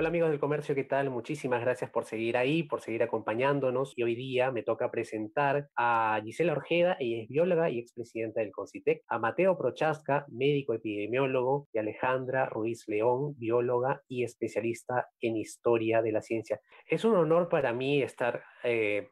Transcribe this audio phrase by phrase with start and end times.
[0.00, 1.10] Hola amigos del comercio, ¿qué tal?
[1.10, 3.92] Muchísimas gracias por seguir ahí, por seguir acompañándonos.
[3.98, 8.50] Y hoy día me toca presentar a Gisela Orjeda, ella es bióloga y expresidenta del
[8.50, 16.00] CONCITEC, a Mateo Prochaska, médico epidemiólogo, y Alejandra Ruiz León, bióloga y especialista en historia
[16.00, 16.62] de la ciencia.
[16.86, 19.10] Es un honor para mí estar eh,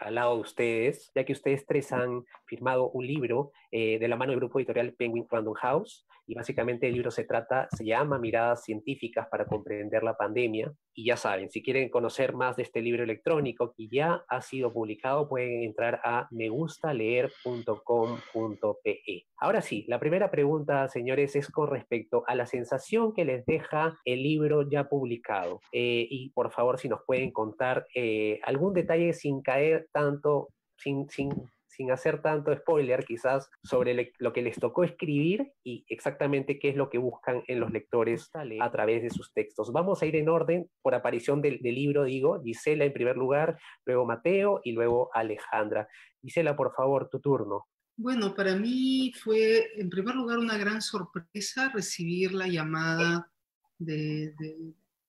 [0.00, 4.14] al lado de ustedes, ya que ustedes tres han firmado un libro eh, de la
[4.14, 8.20] mano del grupo editorial Penguin Random House, y básicamente el libro se trata, se llama
[8.20, 10.72] Miradas Científicas para comprender la pandemia.
[10.94, 14.72] Y ya saben, si quieren conocer más de este libro electrónico que ya ha sido
[14.72, 19.26] publicado, pueden entrar a megustaleer.com.pe.
[19.38, 23.98] Ahora sí, la primera pregunta, señores, es con respecto a la sensación que les deja
[24.04, 25.58] el libro ya publicado.
[25.72, 31.10] Eh, y por favor, si nos pueden contar eh, algún detalle sin caer tanto, sin,
[31.10, 31.32] sin
[31.76, 36.76] sin hacer tanto spoiler quizás sobre lo que les tocó escribir y exactamente qué es
[36.76, 38.30] lo que buscan en los lectores
[38.60, 39.72] a través de sus textos.
[39.72, 44.06] Vamos a ir en orden por aparición del, libro, digo, Gisela en primer lugar, luego
[44.06, 45.88] Mateo y luego Alejandra.
[46.22, 47.66] Gisela, por favor, tu turno.
[47.96, 53.30] Bueno, para mí fue en primer lugar una gran sorpresa recibir la llamada
[53.78, 54.34] de,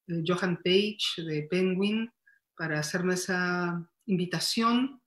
[0.08, 2.12] de Johan Page de Penguin
[2.56, 5.02] para hacerme esa invitación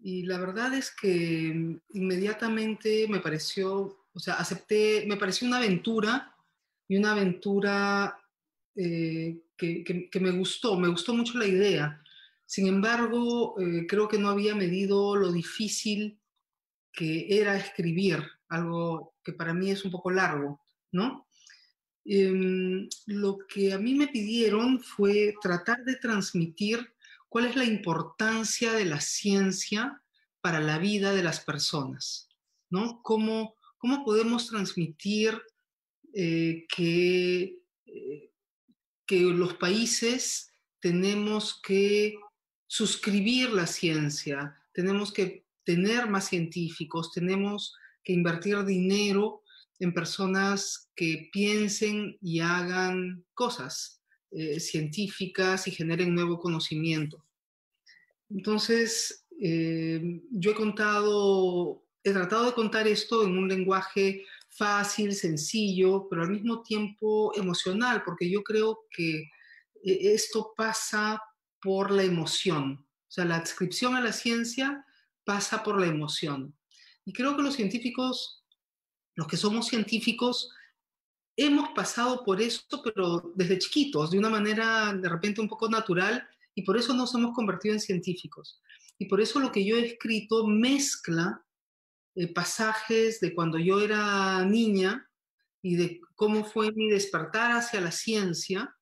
[0.00, 6.34] y la verdad es que inmediatamente me pareció, o sea, acepté, me pareció una aventura
[6.86, 8.18] y una aventura
[8.76, 12.00] eh, que, que, me gustó, me gustó mucho la idea.
[12.46, 16.18] Sin embargo, eh, creo que no había medido lo difícil
[16.92, 20.60] que era escribir, algo que para mí es un poco largo,
[20.92, 21.26] ¿no?
[22.04, 26.78] Em, lo que a mí me pidieron fue tratar de transmitir
[27.28, 30.02] cuál es la importancia de la ciencia
[30.40, 32.28] para la vida de las personas,
[32.70, 33.02] ¿no?
[33.02, 35.40] ¿Cómo, cómo podemos transmitir
[36.14, 38.30] eh, que, eh,
[39.06, 42.14] que los países tenemos que
[42.66, 47.74] suscribir la ciencia, tenemos que tener más científicos, tenemos
[48.04, 49.42] que invertir dinero
[49.78, 53.97] en personas que piensen y hagan cosas,
[54.30, 57.24] eh, científicas y generen nuevo conocimiento.
[58.30, 66.08] Entonces, eh, yo he contado, he tratado de contar esto en un lenguaje fácil, sencillo,
[66.10, 71.22] pero al mismo tiempo emocional, porque yo creo que eh, esto pasa
[71.62, 72.84] por la emoción.
[73.08, 74.84] O sea, la adscripción a la ciencia
[75.24, 76.54] pasa por la emoción.
[77.04, 78.44] Y creo que los científicos,
[79.14, 80.50] los que somos científicos,
[81.38, 86.28] hemos pasado por esto, pero desde chiquitos, de una manera de repente un poco natural,
[86.54, 88.60] y por eso nos hemos convertido en científicos.
[88.98, 91.44] Y por eso lo que yo he escrito mezcla
[92.16, 95.08] eh, pasajes de cuando yo era niña
[95.62, 98.74] y de cómo fue mi despertar hacia la ciencia,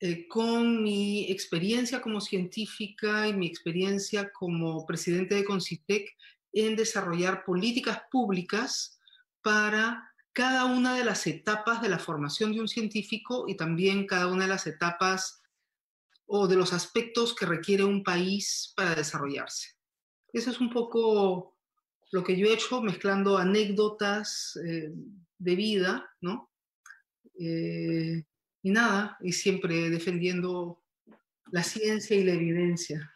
[0.00, 6.08] eh, con mi experiencia como científica y mi experiencia como presidente de Concitec
[6.54, 8.98] en desarrollar políticas públicas
[9.42, 14.26] para cada una de las etapas de la formación de un científico y también cada
[14.26, 15.40] una de las etapas
[16.26, 19.70] o de los aspectos que requiere un país para desarrollarse.
[20.30, 21.56] Eso es un poco
[22.10, 24.92] lo que yo he hecho mezclando anécdotas eh,
[25.38, 26.52] de vida, ¿no?
[27.40, 28.22] Eh,
[28.62, 30.82] y nada, y siempre defendiendo
[31.50, 33.10] la ciencia y la evidencia.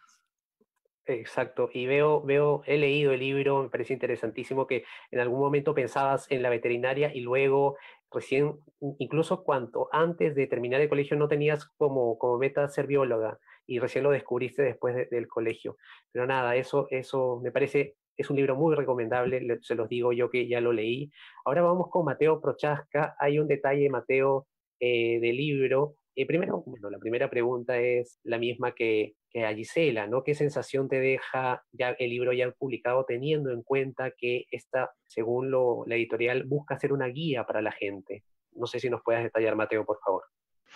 [1.13, 5.75] Exacto, y veo, veo, he leído el libro, me parece interesantísimo que en algún momento
[5.75, 7.77] pensabas en la veterinaria y luego
[8.13, 8.59] recién,
[8.99, 13.81] incluso cuanto antes de terminar el colegio no tenías como, como meta ser bióloga y
[13.81, 15.77] recién lo descubriste después del colegio.
[16.13, 20.31] Pero nada, eso, eso me parece, es un libro muy recomendable, se los digo yo
[20.31, 21.11] que ya lo leí.
[21.45, 24.47] Ahora vamos con Mateo Prochaska, hay un detalle, Mateo,
[24.79, 25.97] eh, del libro.
[26.17, 30.25] Eh, primero, bueno, la primera pregunta es la misma que, que a Gisela, ¿no?
[30.25, 35.51] ¿Qué sensación te deja ya el libro ya publicado teniendo en cuenta que esta, según
[35.51, 38.25] lo, la editorial, busca ser una guía para la gente?
[38.53, 40.25] No sé si nos puedes detallar, Mateo, por favor.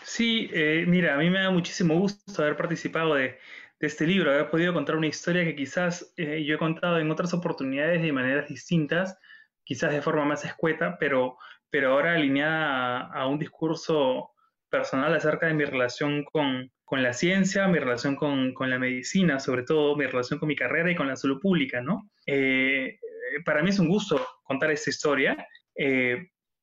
[0.02, 3.38] Sí, eh, mira, a mí me da muchísimo gusto haber participado de,
[3.80, 7.34] este libro, haber podido contar una historia que quizás eh, yo he contado en otras
[7.34, 9.18] oportunidades de maneras distintas,
[9.62, 11.36] quizás de forma más escueta, pero,
[11.68, 14.33] pero ahora alineada a un discurso
[14.76, 19.38] personal acerca de mi relación con, con la ciencia, mi relación con, con, la medicina,
[19.38, 22.10] sobre todo mi relación con mi carrera y con la salud pública, ¿no?
[22.26, 22.98] Eh,
[23.44, 25.36] para mí es un gusto contar esta historia.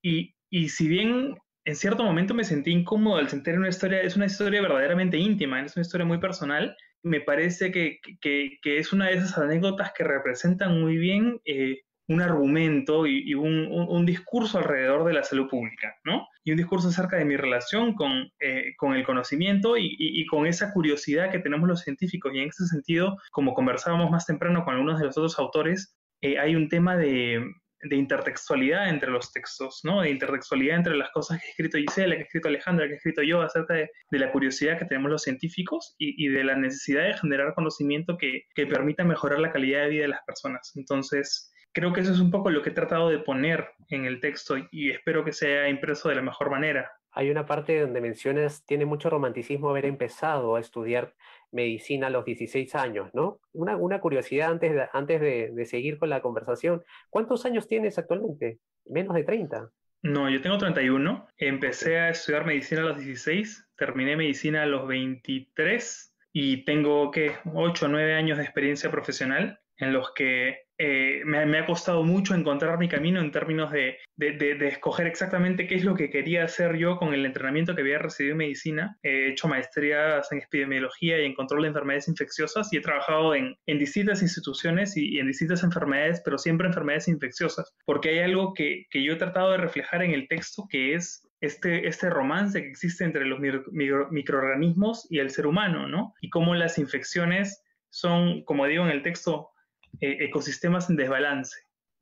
[0.03, 1.35] y, y si bien
[1.65, 5.63] en cierto momento me sentí incómodo al sentir una historia, es una historia verdaderamente íntima,
[5.63, 6.75] es una historia muy personal.
[7.03, 11.81] Me parece que, que, que es una de esas anécdotas que representan muy bien eh,
[12.11, 16.27] un argumento y, un, un, discurso alrededor de la salud pública, ¿no?
[16.43, 20.45] Y un discurso acerca de mi relación con, eh, con el conocimiento y, y, con
[20.45, 22.33] esa curiosidad que tenemos los científicos.
[22.33, 26.37] Y en ese sentido, como conversábamos más temprano con algunos de los otros autores, eh,
[26.37, 27.43] hay un tema de,
[27.83, 30.01] de intertextualidad entre los textos, ¿no?
[30.01, 32.97] De intertextualidad entre las cosas que ha escrito Gisela, que ha escrito Alejandra, que ha
[32.97, 37.17] escrito yo, acerca de, la curiosidad que tenemos los científicos y, de la necesidad de
[37.17, 40.71] generar conocimiento que, que, permita mejorar la calidad de vida de las personas.
[40.75, 44.19] Entonces, creo que eso es un poco lo que he tratado de poner en el
[44.19, 46.91] texto y espero que sea impreso de la mejor manera.
[47.13, 51.13] Hay una parte donde mencionas, tiene mucho romanticismo haber empezado a estudiar
[51.51, 53.41] medicina a los 16 años, ¿no?
[53.51, 56.83] Una, una curiosidad antes, de, antes de, seguir con la conversación.
[57.09, 58.59] ¿Cuántos años tienes actualmente?
[58.85, 59.69] Menos de 30.
[60.03, 61.27] No, yo tengo 31.
[61.37, 67.33] Empecé a estudiar medicina a los 16, terminé medicina a los 23 y tengo, ¿qué?
[67.53, 72.33] 8 o 9 años de experiencia profesional en los que eh, me, ha costado mucho
[72.33, 76.75] encontrar mi camino en términos de, de, escoger exactamente qué es lo que quería hacer
[76.75, 78.97] yo con el entrenamiento que había recibido en medicina.
[79.03, 83.55] He hecho maestrías en epidemiología y en control de enfermedades infecciosas y he trabajado en,
[83.67, 88.87] en distintas instituciones y, en distintas enfermedades, pero siempre enfermedades infecciosas, porque hay algo que,
[88.89, 92.69] que yo he tratado de reflejar en el texto que es este, este romance que
[92.69, 96.15] existe entre los microorganismos y el ser humano, ¿no?
[96.21, 97.61] Y cómo las infecciones
[97.91, 99.50] son, como digo en el texto,
[99.99, 101.57] eh, ecosistemas en desbalance,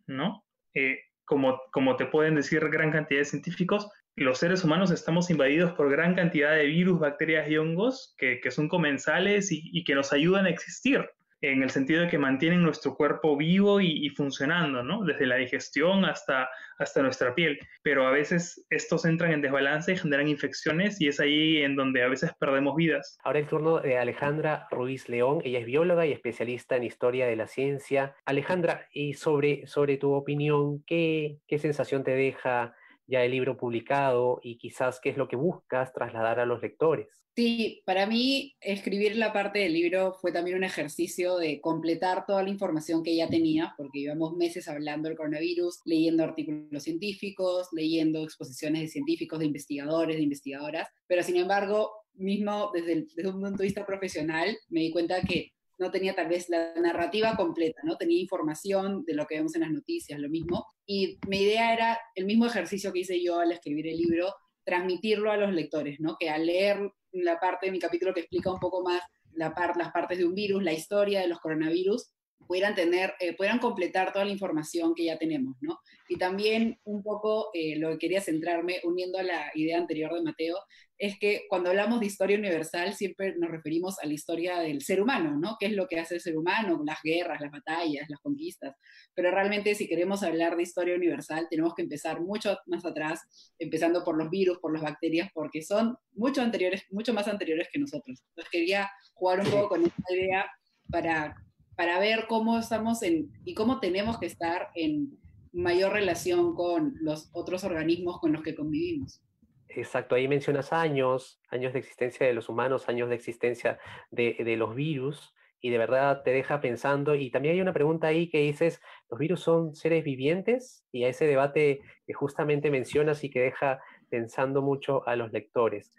[0.07, 0.44] ¿no?
[0.74, 5.71] Eh, como, como te pueden decir gran cantidad de científicos, los seres humanos estamos invadidos
[5.74, 9.95] por gran cantidad de virus, bacterias y hongos que, que son comensales y, y, que
[9.95, 11.09] nos ayudan a existir
[11.41, 15.03] en el sentido de que mantienen nuestro cuerpo vivo y, funcionando, ¿no?
[15.03, 17.59] Desde la digestión hasta, hasta nuestra piel.
[17.81, 22.03] Pero a veces estos entran en desbalance y generan infecciones y es ahí en donde
[22.03, 23.18] a veces perdemos vidas.
[23.24, 25.41] Ahora el turno de Alejandra Ruiz León.
[25.44, 28.15] Ella es bióloga y especialista en historia de la ciencia.
[28.25, 32.75] Alejandra, y sobre, sobre tu opinión, ¿qué, qué sensación te deja
[33.09, 37.07] ya el libro publicado y quizás qué es lo que buscas trasladar a los lectores?
[37.35, 42.44] Sí, para mí escribir la parte del libro fue también un ejercicio de completar toda
[42.44, 48.23] la información que ya tenía, porque llevamos meses hablando del coronavirus, leyendo artículos científicos, leyendo
[48.23, 53.57] exposiciones de científicos, de investigadores, de investigadoras, pero sin embargo, mismo desde, desde un punto
[53.57, 57.96] de vista profesional, me di cuenta que no tenía tal vez la narrativa completa, ¿no?
[57.96, 60.68] Tenía información de lo que vemos en las noticias, lo mismo.
[60.86, 64.34] Y mi idea era el mismo ejercicio que hice yo al escribir el libro,
[64.64, 66.18] transmitirlo a los lectores, ¿no?
[66.20, 69.02] Que al leer la parte de mi capítulo que explica un poco más
[69.34, 72.12] la las partes de un virus, la historia de los coronavirus,
[72.48, 75.80] puedan tener, eh, puedan completar toda la información que ya tenemos, ¿no?
[76.10, 80.24] Y también un poco eh, lo que quería centrarme, uniendo a la idea anterior de
[80.24, 80.58] Mateo,
[81.00, 85.01] es que cuando hablamos de historia universal siempre nos referimos a la historia del ser
[85.01, 85.56] humano, ¿no?
[85.60, 86.81] ¿Qué es lo que hace el ser humano?
[86.86, 88.75] Las guerras, las batallas, las conquistas.
[89.16, 94.04] Pero realmente si queremos hablar de historia universal tenemos que empezar mucho más atrás, empezando
[94.04, 98.22] por los virus, por las bacterias, porque son mucho, anteriores, mucho más anteriores que nosotros.
[98.30, 100.45] Entonces quería jugar un poco con esta idea
[100.92, 101.36] para
[101.80, 105.18] para ver cómo estamos en, y cómo tenemos que estar en
[105.54, 109.21] mayor relación con los otros organismos con los que convivimos.
[109.69, 114.73] Exacto, ahí mencionas años, años de existencia de los humanos, años de existencia de, los
[114.73, 117.14] virus, y de verdad te deja pensando.
[117.14, 120.85] Y también hay una pregunta ahí que dices, ¿los virus son seres vivientes?
[120.92, 125.92] Y a ese debate que justamente mencionas y que deja pensando mucho a los lectores.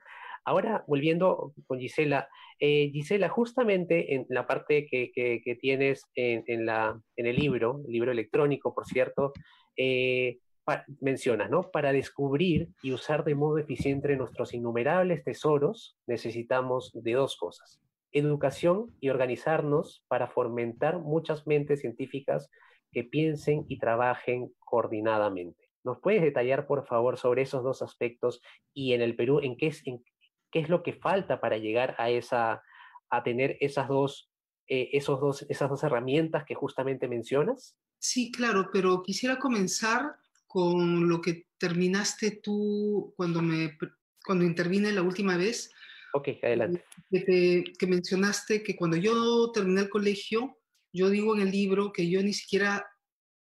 [0.45, 7.37] Ahora, volviendo con Gisela, eh, Gisela, justamente en la parte que, tienes en, en, el
[7.37, 9.33] libro, el libro electrónico, por cierto,
[9.77, 10.39] eh,
[11.01, 11.71] mencionas, ¿no?
[11.71, 17.81] Para descubrir y usar de modo eficiente nuestros innumerables tesoros, necesitamos de dos cosas.
[18.13, 22.51] Educación y organizarnos para fomentar muchas mentes científicas
[22.93, 25.71] que piensen y trabajen coordinadamente.
[25.85, 28.43] ¿Nos puedes detallar, por favor, sobre esos dos aspectos
[28.75, 30.05] y en el Perú, en qué, en,
[30.51, 32.63] qué es lo que falta para llegar a, esa,
[33.09, 34.31] a tener esas dos,
[34.67, 37.79] eh, esos dos, esas dos herramientas que justamente mencionas?
[37.99, 40.17] Sí, claro, pero quisiera comenzar
[40.51, 43.79] con lo que terminaste tú cuando, me,
[44.25, 45.71] cuando intervine la última vez.
[46.13, 46.85] Ok, adelante.
[47.09, 50.59] Que, que mencionaste que cuando yo terminé el colegio,
[50.93, 52.85] yo digo en el libro que yo ni siquiera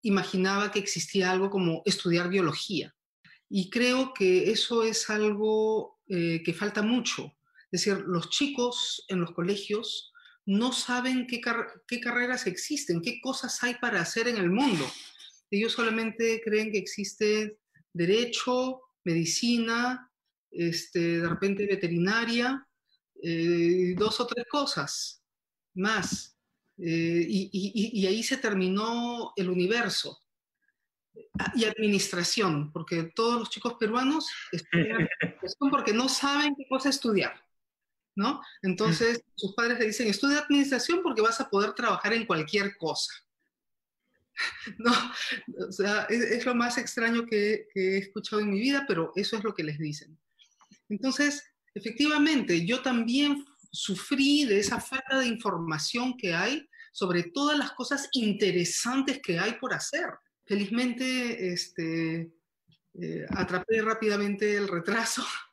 [0.03, 2.95] imaginaba que existía algo como estudiar biología.
[3.49, 7.35] Y creo que eso es algo eh, que falta mucho.
[7.73, 10.13] Es decir, los chicos en los colegios
[10.47, 11.41] no saben qué,
[11.89, 14.89] qué carreras existen, qué cosas hay para hacer en el mundo.
[15.53, 17.59] Ellos solamente creen que existe
[17.93, 20.11] derecho, medicina,
[20.51, 22.67] este, de repente veterinaria,
[23.23, 25.23] eh, dos o tres cosas
[25.75, 26.39] más.
[26.79, 30.19] Eh, y, ahí se terminó el universo.
[31.39, 35.07] Ah, y administración, porque todos los chicos peruanos estudian
[35.71, 37.35] porque no saben qué cosa estudiar.
[38.17, 38.41] ¿no?
[38.63, 43.13] Entonces, sus padres le dicen, estudia administración porque vas a poder trabajar en cualquier cosa.
[44.79, 44.93] No,
[45.69, 49.45] o sea, es, lo más extraño que, he escuchado en mi vida, pero eso es
[49.45, 50.19] lo que les dicen.
[50.89, 51.43] Entonces,
[51.75, 58.09] efectivamente, yo también sufrí de esa falta de información que hay sobre todas las cosas
[58.13, 60.07] interesantes que hay por hacer.
[60.45, 62.31] Felizmente, este,
[62.95, 65.25] eh, atrapé rápidamente el retraso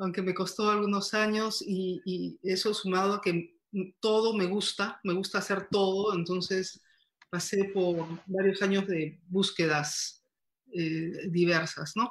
[0.00, 3.56] aunque me costó algunos años y, eso sumado a que
[4.00, 6.82] todo me gusta, me gusta hacer todo, entonces
[7.30, 10.24] pasé por varios años de búsquedas
[10.72, 12.10] eh, diversas, ¿no?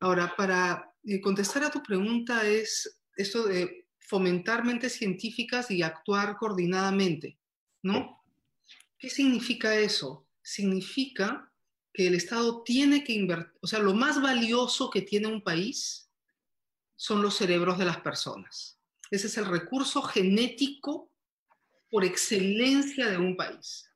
[0.00, 6.36] Ahora, para eh, contestar a tu pregunta es esto de fomentar mentes científicas y actuar
[6.36, 7.38] coordinadamente,
[7.82, 8.22] ¿no?
[8.98, 10.26] ¿Qué significa eso?
[10.42, 11.50] Significa
[11.92, 16.10] que el Estado tiene que invertir, o sea, lo más valioso que tiene un país
[16.96, 18.78] son los cerebros de las personas.
[19.10, 21.10] Ese es el recurso genético
[21.90, 23.89] por excelencia de un país.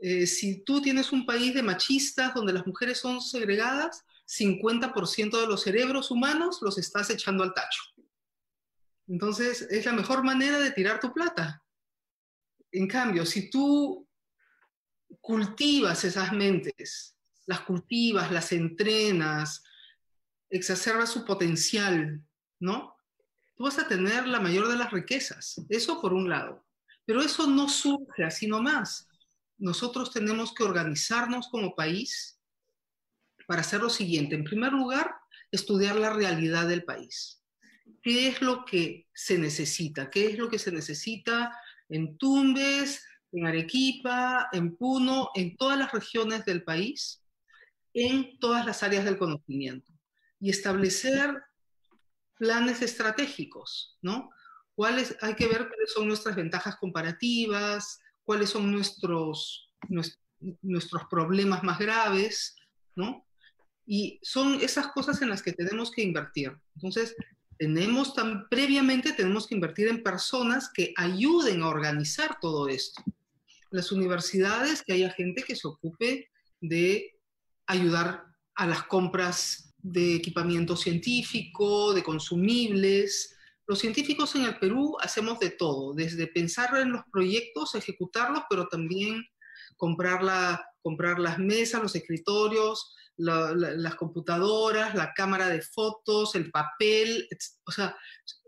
[0.00, 5.46] Eh, si tú tienes un país de machistas donde las mujeres son segregadas, 50% de
[5.46, 7.82] los cerebros humanos los estás echando al tacho.
[9.08, 11.62] Entonces, es la mejor manera de tirar tu plata.
[12.72, 14.06] En cambio, si tú
[15.20, 19.62] cultivas esas mentes, las cultivas, las entrenas,
[20.50, 22.20] exacerba su potencial,
[22.58, 22.96] ¿no?
[23.54, 25.60] Tú vas a tener la mayor de las riquezas.
[25.68, 26.66] Eso por un lado.
[27.04, 29.08] Pero eso no surge así nomás.
[29.58, 32.40] Nosotros tenemos que organizarnos como país
[33.46, 34.34] para hacer lo siguiente.
[34.34, 35.14] En primer lugar,
[35.50, 37.42] estudiar la realidad del país.
[38.02, 40.10] ¿Qué es lo que se necesita?
[40.10, 41.56] ¿Qué es lo que se necesita
[41.88, 47.22] en Tumbes, en Arequipa, en Puno, en todas las regiones del país,
[47.94, 49.96] en todas las áreas del conocimiento?
[50.40, 51.42] y establecer
[52.36, 54.30] planes estratégicos, ¿no?
[54.74, 59.72] ¿Cuáles, hay que ver cuáles son nuestras ventajas comparativas, cuáles son nuestros,
[60.60, 62.56] nuestros problemas más graves,
[62.96, 63.24] ¿no?
[63.86, 66.52] Y son esas cosas en las que tenemos que invertir.
[66.74, 67.14] Entonces,
[67.56, 73.02] tenemos tan, previamente tenemos que invertir en personas que ayuden a organizar todo esto.
[73.70, 76.28] Las universidades, que haya gente que se ocupe
[76.60, 77.14] de
[77.66, 78.24] ayudar
[78.56, 83.35] a las compras de equipamiento científico, de consumibles.
[83.66, 88.68] Los científicos en el Perú hacemos de todo, desde pensar en los proyectos, ejecutarlos, pero
[88.68, 89.24] también
[89.76, 97.28] comprar, las mesas, los escritorios, las computadoras, la cámara de fotos, el papel,
[97.66, 97.96] o sea,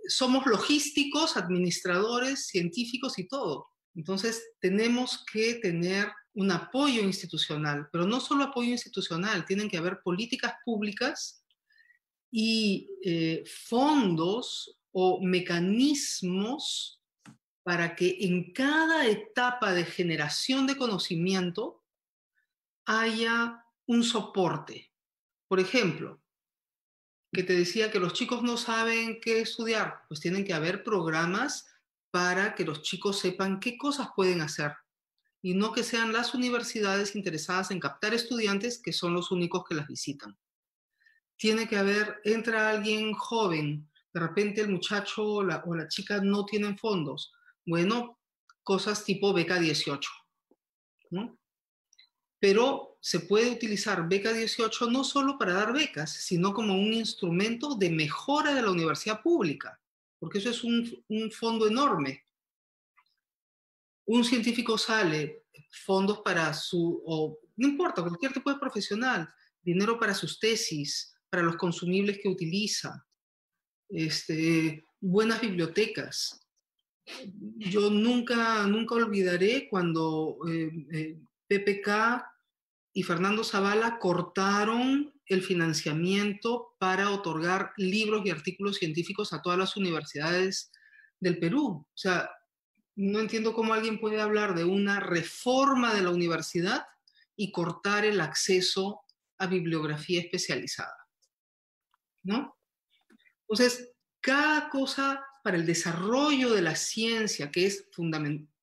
[0.07, 3.69] somos logísticos, administradores, científicos y todo.
[3.95, 10.01] Entonces, tenemos que tener un apoyo institucional, pero no solo apoyo institucional, tienen que haber
[10.05, 11.43] políticas públicas
[12.31, 17.03] y eh, fondos o mecanismos
[17.63, 21.85] para que en cada etapa de generación de conocimiento
[22.87, 24.91] haya un soporte.
[25.49, 26.23] Por ejemplo,
[27.33, 31.67] que te decía que los chicos no saben qué estudiar, pues tienen que haber programas
[32.11, 34.73] para que los chicos sepan qué cosas pueden hacer
[35.43, 39.75] y no que sean las universidades interesadas en captar estudiantes que son los únicos que
[39.75, 40.37] las visitan.
[41.37, 43.89] Tiene que haber, entra alguien joven,
[44.19, 47.33] de repente el muchacho o la, chica no tienen fondos.
[47.65, 48.19] Bueno,
[48.63, 50.11] cosas tipo beca 18.
[52.39, 57.75] Pero se puede utilizar beca 18 no solo para dar becas, sino como un instrumento
[57.75, 59.81] de mejora de la universidad pública,
[60.19, 62.25] porque eso es un, un fondo enorme
[64.09, 65.45] un científico sale,
[65.85, 69.29] fondos para su, o no importa, cualquier tipo de profesional,
[69.61, 73.07] dinero para sus tesis, para los consumibles que utiliza,
[73.89, 76.47] este, buenas bibliotecas.
[77.57, 81.19] Yo nunca, nunca olvidaré cuando eh, eh,
[81.49, 82.25] PPK
[82.93, 89.77] y Fernando Zavala cortaron el financiamiento para otorgar libros y artículos científicos a todas las
[89.77, 90.71] universidades
[91.21, 91.87] del Perú.
[91.87, 92.31] O sea,
[92.97, 96.85] no entiendo cómo alguien puede hablar de una reforma de la universidad
[97.37, 99.03] y cortar el acceso
[99.39, 100.97] a bibliografía especializada.
[102.25, 102.58] ¿No?
[103.49, 107.89] Entonces, cada cosa para el desarrollo de la ciencia, que es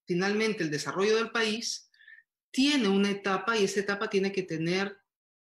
[0.06, 1.90] finalmente el desarrollo del país,
[2.52, 4.98] tiene una etapa y esa etapa tiene que tener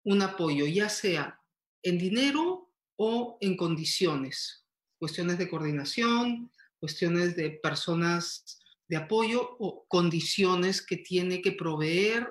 [0.05, 1.41] un apoyo, ya sea
[1.83, 4.67] en dinero o en condiciones,
[4.99, 12.29] cuestiones de coordinación, cuestiones de personas de apoyo o condiciones que tiene que proveer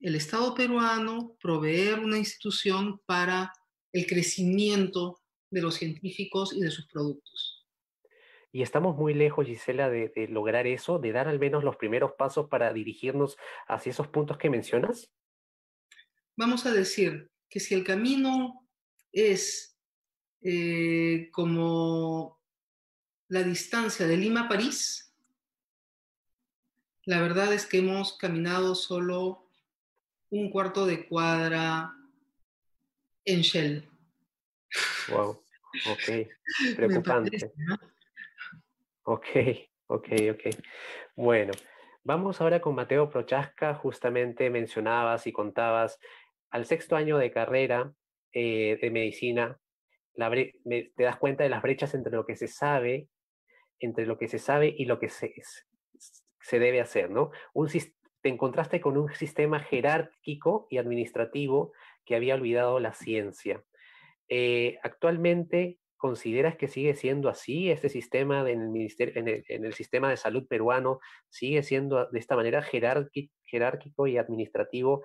[0.00, 3.52] el Estado peruano, proveer una institución para
[3.92, 5.21] el crecimiento
[5.52, 7.64] de los científicos y de sus productos.
[8.50, 12.48] Y estamos muy lejos, Gisela, de, lograr eso, de dar al menos los primeros pasos
[12.48, 15.10] para dirigirnos hacia esos puntos que mencionas.
[16.36, 18.66] Vamos a decir que si el camino
[19.12, 19.78] es
[20.42, 22.40] eh, como
[23.28, 25.14] la distancia de Lima a París,
[27.04, 29.48] la verdad es que hemos caminado solo
[30.30, 31.94] un cuarto de cuadra
[33.24, 33.91] en Shell.
[35.08, 35.44] Wow,
[35.90, 36.28] ok,
[36.76, 37.52] preocupante.
[39.04, 39.26] Ok,
[39.86, 40.54] ok, ok.
[41.16, 41.52] Bueno,
[42.04, 43.74] vamos ahora con Mateo Prochaska.
[43.74, 45.98] Justamente mencionabas y contabas
[46.50, 47.92] al sexto año de carrera
[48.32, 49.58] eh, de medicina,
[50.14, 53.08] te das cuenta de las brechas entre lo que se sabe,
[53.78, 55.34] entre lo que se sabe y lo que se,
[56.40, 57.30] se debe hacer, ¿no?
[57.54, 57.68] Un,
[58.22, 61.72] te encontraste con un sistema jerárquico y administrativo
[62.04, 63.64] que había olvidado la ciencia.
[64.34, 67.70] Eh, actualmente, ¿consideras que sigue siendo así?
[67.70, 74.16] ¿Este sistema en, el sistema de salud peruano sigue siendo de esta manera jerárquico y
[74.16, 75.04] administrativo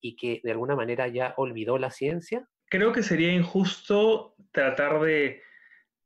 [0.00, 2.48] y que de alguna manera ya olvidó la ciencia?
[2.68, 5.40] Creo que sería injusto tratar de,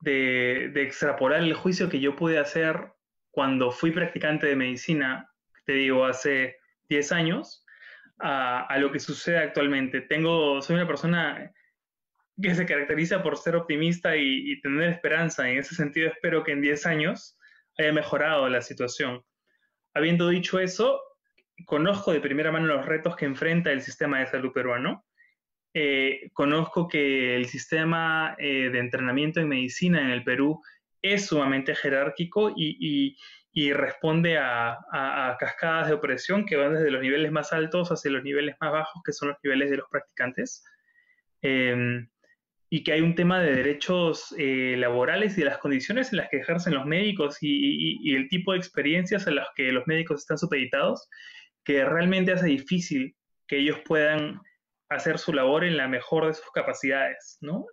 [0.01, 2.93] de, de extrapolar el juicio que yo pude hacer
[3.31, 5.31] cuando fui practicante de medicina,
[5.65, 6.59] te digo, hace
[6.91, 7.65] 10 años,
[8.19, 10.03] a, a, lo que sucede actualmente.
[10.03, 11.51] Tengo, soy una persona
[12.41, 15.49] que se caracteriza por ser optimista y, tener esperanza.
[15.49, 17.37] En ese sentido, espero que en 10 años
[17.77, 19.23] haya mejorado la situación.
[19.95, 21.01] Habiendo dicho eso,
[21.67, 25.05] conozco de primera mano los retos que enfrenta el sistema de salud peruano.
[25.75, 30.63] Eh, conozco que el sistema eh, de entrenamiento en medicina en el Perú
[31.03, 33.17] es sumamente jerárquico y,
[33.73, 38.55] responde a, cascadas de opresión que van desde los niveles más altos hacia los niveles
[38.61, 40.65] más bajos, que son los niveles de los practicantes.
[41.43, 42.09] Em,
[42.71, 46.29] y que hay un tema de derechos eh, laborales y de las condiciones en las
[46.29, 50.39] que ejercen los médicos y, el tipo de experiencias en las que los médicos están
[50.39, 51.09] supeditados,
[51.65, 54.41] que realmente hace difícil que ellos puedan
[54.91, 57.67] hacer su labor en la mejor de sus capacidades, ¿no?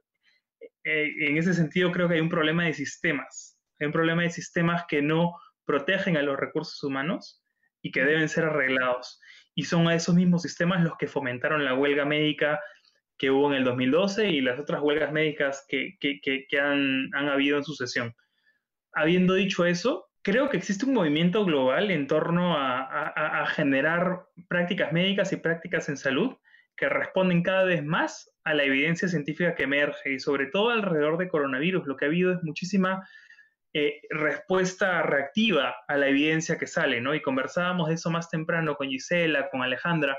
[0.83, 4.29] Eh, en ese sentido creo que hay un problema de sistemas, hay un problema de
[4.29, 5.33] sistemas que no
[5.65, 7.43] protegen a los recursos humanos
[7.81, 9.19] y que deben ser arreglados.
[9.55, 12.59] Y son a esos mismos sistemas los que fomentaron la huelga médica
[13.17, 15.97] que hubo en el 2012 y las otras huelgas médicas que,
[16.59, 18.13] han, habido en sucesión.
[18.93, 25.31] Habiendo dicho eso, creo que existe un movimiento global en torno a, generar prácticas médicas
[25.31, 26.35] y prácticas en salud
[26.75, 31.17] que responden cada vez más a la evidencia científica que emerge y sobre todo alrededor
[31.17, 31.87] de coronavirus.
[31.87, 33.07] Lo que ha habido es muchísima
[33.73, 37.15] eh, respuesta reactiva a la evidencia que sale, ¿no?
[37.15, 40.17] Y conversábamos de eso más temprano con Gisela, con Alejandra,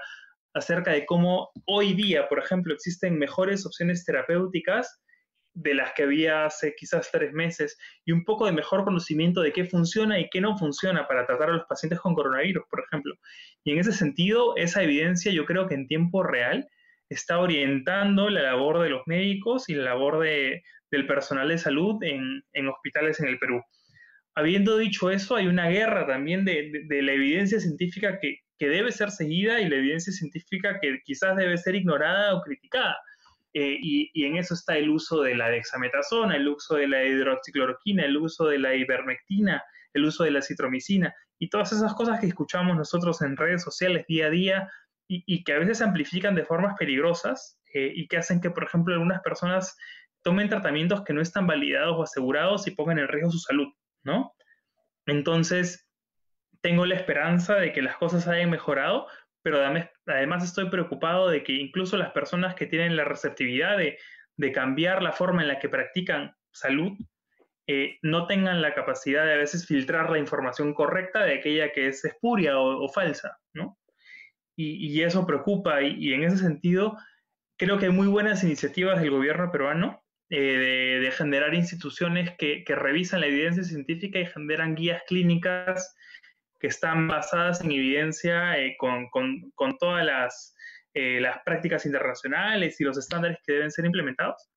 [0.56, 5.02] acerca de cómo hoy día, por ejemplo, existen mejores opciones terapéuticas
[5.52, 9.52] de las que había hace quizás tres meses y un poco de mejor conocimiento de
[9.52, 13.14] qué funciona y qué no funciona para tratar a los pacientes con coronavirus, por ejemplo.
[13.64, 16.66] Y en ese sentido, esa evidencia yo creo que en tiempo real
[17.10, 22.02] está orientando la labor de los médicos y la labor de, del personal de salud
[22.02, 23.62] en, en, hospitales en el Perú.
[24.34, 28.92] Habiendo dicho eso, hay una guerra también de, de la evidencia científica que, que debe
[28.92, 32.96] ser seguida y la evidencia científica que quizás debe ser ignorada o criticada.
[33.52, 38.04] Eh, y, en eso está el uso de la dexametasona, el uso de la hidroxicloroquina,
[38.04, 39.62] el uso de la ivermectina,
[39.94, 44.04] el uso de la citromicina y todas esas cosas que escuchamos nosotros en redes sociales
[44.08, 44.70] día a día
[45.08, 48.64] y, que a veces se amplifican de formas peligrosas eh, y que hacen que, por
[48.64, 49.76] ejemplo, algunas personas
[50.22, 53.68] tomen tratamientos que no están validados o asegurados y pongan en riesgo su salud,
[54.02, 54.34] ¿no?
[55.06, 55.85] Entonces,
[56.66, 59.06] tengo la esperanza de que las cosas hayan mejorado,
[59.40, 59.58] pero
[60.06, 63.96] además estoy preocupado de que incluso las personas que tienen la receptividad de,
[64.52, 66.90] cambiar la forma en la que practican salud,
[67.68, 71.86] eh, no tengan la capacidad de a veces filtrar la información correcta de aquella que
[71.86, 73.78] es espuria o, falsa, ¿no?
[74.56, 76.96] Y, eso preocupa y, en ese sentido
[77.56, 82.74] creo que hay muy buenas iniciativas del gobierno peruano eh, de, generar instituciones que, que,
[82.74, 85.94] revisan la evidencia científica y generan guías clínicas
[86.58, 90.54] que están basadas en evidencia eh, con, con, todas las,
[90.94, 94.48] eh, las prácticas internacionales y los estándares que deben ser implementados,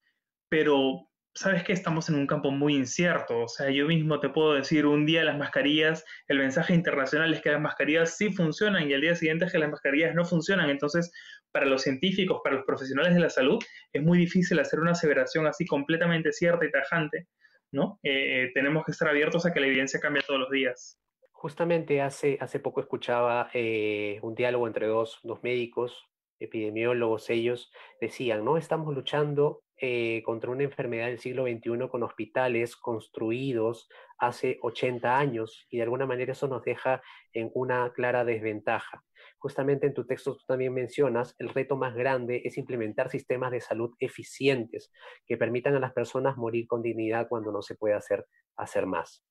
[0.49, 3.43] pero sabes que estamos en un campo muy incierto.
[3.43, 7.41] O sea, yo mismo te puedo decir un día las mascarillas, el mensaje internacional es
[7.41, 10.69] que las mascarillas sí funcionan y el día siguiente es que las mascarillas no funcionan.
[10.69, 11.11] Entonces,
[11.51, 13.57] para los científicos, para los profesionales de la salud,
[13.93, 17.27] es muy difícil hacer una aseveración así completamente cierta y tajante,
[17.71, 17.99] ¿no?
[18.03, 20.99] Eh, eh, tenemos que estar abiertos a que la evidencia cambie todos los días.
[21.41, 27.71] Justamente hace, hace poco escuchaba eh, un diálogo entre dos, dos médicos, epidemiólogos, ellos
[28.01, 28.57] decían, ¿no?
[28.57, 35.65] Estamos luchando eh, contra una enfermedad del siglo XXI con hospitales construidos hace 80 años
[35.69, 39.05] y de alguna manera eso nos deja en una clara desventaja.
[39.37, 43.61] Justamente en tu texto tú también mencionas, el reto más grande es implementar sistemas de
[43.61, 44.91] salud eficientes
[45.25, 48.25] que permitan a las personas morir con dignidad cuando no se puede hacer,
[48.57, 49.23] hacer más.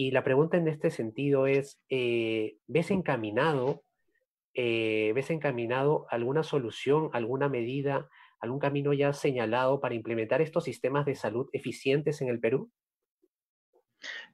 [0.00, 3.82] Y la pregunta en este sentido es, eh, ¿ves encaminado,
[4.54, 8.08] eh, ves encaminado alguna solución, alguna medida
[8.38, 12.70] algún camino ya señalado para implementar estos sistemas de salud eficientes en el Perú?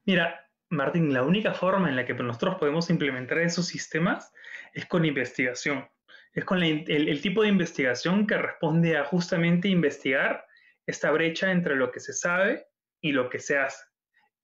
[0.05, 4.35] Mira, Martín, la única forma en la que nosotros podemos implementar esos sistemas
[4.75, 5.89] es con investigación.
[6.35, 10.45] Es con el, tipo de investigación que responde a justamente investigar
[10.85, 12.67] esta brecha entre lo que se sabe
[13.01, 13.83] y lo que se hace.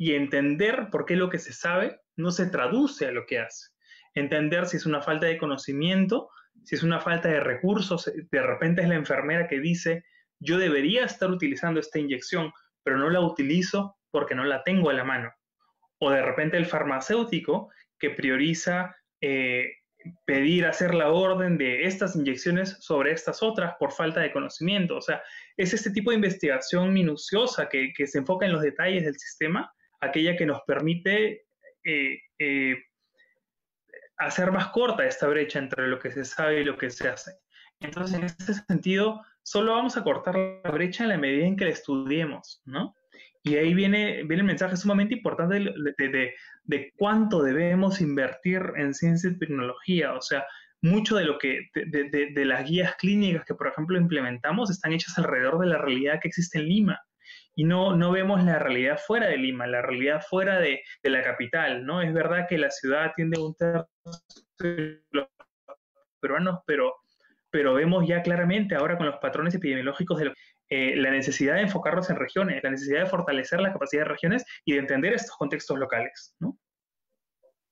[0.00, 3.68] Y entender por qué lo que se sabe no se traduce a lo que hace.
[4.14, 6.30] Entender si es una falta de conocimiento
[6.64, 10.04] si es una falta de recursos, de repente es la enfermera que dice,
[10.38, 14.94] yo debería estar utilizando esta inyección, pero no la utilizo porque no la tengo a
[14.94, 15.32] la mano.
[15.98, 19.72] O de repente el farmacéutico que prioriza eh,
[20.24, 24.96] pedir hacer la orden de estas inyecciones sobre estas otras por falta de conocimiento.
[24.96, 25.22] O sea,
[25.56, 30.36] es este tipo de investigación minuciosa que, se enfoca en los detalles del sistema, aquella
[30.36, 31.46] que nos permite
[31.84, 32.76] eh,
[34.20, 37.32] hacer más corta esta brecha entre lo que se sabe y lo que se hace.
[37.80, 41.64] Entonces, en ese sentido, solo vamos a cortar la brecha en la medida en que
[41.64, 42.94] la estudiemos, ¿no?
[43.42, 46.34] Y ahí viene, viene el mensaje sumamente importante de,
[46.64, 50.12] de, cuánto debemos invertir en ciencia y tecnología.
[50.12, 50.44] O sea,
[50.82, 55.58] mucho de lo que, de, las guías clínicas que, por ejemplo, implementamos están hechas alrededor
[55.58, 57.00] de la realidad que existe en Lima
[57.54, 61.22] y no, no vemos la realidad fuera de Lima, la realidad fuera de, de la
[61.22, 62.00] capital, ¿no?
[62.00, 63.88] Es verdad que la ciudad atiende un tercio
[64.58, 65.28] de los
[66.20, 66.94] peruanos, pero,
[67.50, 70.32] pero vemos ya claramente ahora con los patrones epidemiológicos de
[70.72, 74.44] eh, la necesidad de enfocarnos en regiones, la necesidad de fortalecer la capacidad de regiones
[74.64, 76.56] y de entender estos contextos locales, ¿no?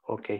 [0.02, 0.30] Ok.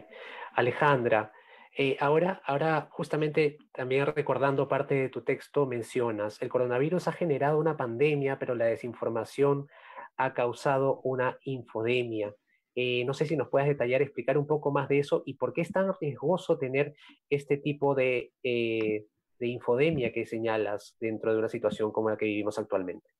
[0.54, 1.30] Alejandra,
[1.76, 7.58] eh, ahora, ahora, justamente también recordando parte de tu texto, mencionas, el coronavirus ha generado
[7.58, 9.68] una pandemia, pero la desinformación
[10.16, 12.34] ha causado una infodemia.
[12.74, 15.52] Eh, no sé si nos puedes detallar, explicar un poco más de eso y por
[15.52, 16.94] qué es tan riesgoso tener
[17.28, 19.06] este tipo de, eh,
[19.38, 23.10] de infodemia que señalas dentro de una situación como la que vivimos actualmente.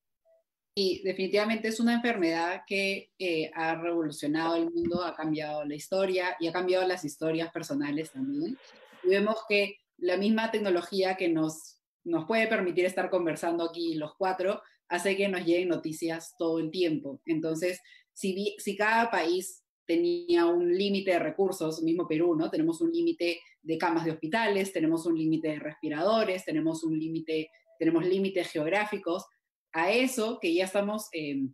[0.81, 6.37] Y definitivamente es una enfermedad que eh, ha revolucionado el mundo, ha cambiado la historia
[6.38, 8.57] y ha cambiado las historias personales también.
[9.03, 14.14] Y vemos que la misma tecnología que nos, nos puede permitir estar conversando aquí los
[14.17, 17.21] cuatro hace que nos lleguen noticias todo el tiempo.
[17.27, 17.81] Entonces,
[18.12, 22.51] si, si cada país tenía un límite de recursos, mismo Perú, ¿no?
[22.51, 27.51] Tenemos un límite de camas de hospitales, tenemos un límite de respiradores, tenemos un límite,
[27.81, 29.25] tenemos límites geográficos,
[29.73, 31.49] a eso que ya estamos eh,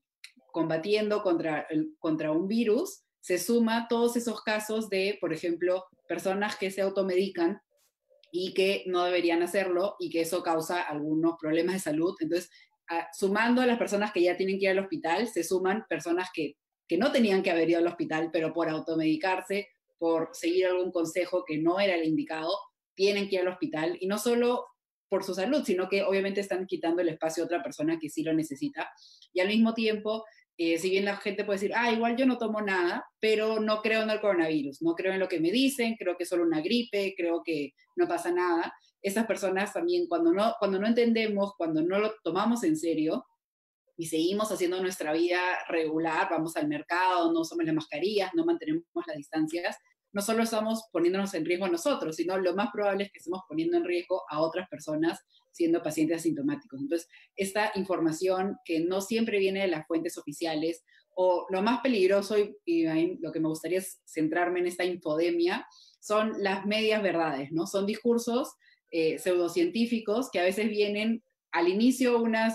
[0.53, 1.67] combatiendo contra,
[1.99, 7.61] contra un virus, se suma todos esos casos de, por ejemplo, personas que se automedican
[8.31, 12.15] y que no deberían hacerlo y que eso causa algunos problemas de salud.
[12.21, 12.51] Entonces,
[13.13, 16.57] sumando a las personas que ya tienen que ir al hospital, se suman personas que,
[16.87, 21.45] que no tenían que haber ido al hospital, pero por automedicarse, por seguir algún consejo
[21.47, 22.51] que no era el indicado,
[22.95, 23.97] tienen que ir al hospital.
[24.01, 24.67] Y no solo
[25.15, 28.25] por su salud, sino que obviamente están quitando el espacio a otra persona que sí
[28.25, 28.91] lo necesita.
[29.33, 30.25] Y al mismo tiempo,
[30.57, 33.81] eh, si bien la gente puede decir, ah, igual yo no tomo nada, pero no
[33.81, 36.43] creo en el coronavirus, no creo en lo que me dicen, creo que es solo
[36.43, 38.75] una gripe, creo que no pasa nada.
[39.01, 43.25] Esas personas también, cuando no, cuando no entendemos, cuando no lo tomamos en serio
[43.97, 48.85] y seguimos haciendo nuestra vida regular, vamos al mercado, no usamos las mascarillas, no mantenemos
[49.07, 49.77] las distancias,
[50.15, 53.43] no solo estamos poniéndonos en riesgo a nosotros, sino lo más probable es que estemos
[53.49, 55.19] poniendo en riesgo a otras personas
[55.51, 56.81] siendo pacientes asintomáticos.
[56.81, 60.85] Entonces, esta información que no siempre viene de las fuentes oficiales,
[61.17, 62.87] o lo más peligroso, y,
[63.21, 65.67] lo que me gustaría es centrarme en esta infodemia,
[66.01, 67.67] son las medias verdades, ¿no?
[67.67, 68.55] Son discursos
[68.91, 72.55] eh, pseudocientíficos que a veces vienen al inicio una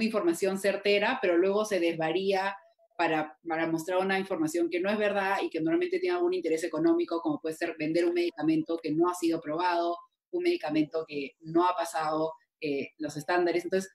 [0.00, 2.56] información certera, pero luego se desvaría
[2.96, 6.64] para, para, mostrar una información que no es verdad y que normalmente tiene algún interés
[6.64, 9.96] económico, como puede ser vender un medicamento que no ha sido probado,
[10.30, 13.64] un medicamento que no ha pasado eh, los estándares.
[13.64, 13.92] Entonces,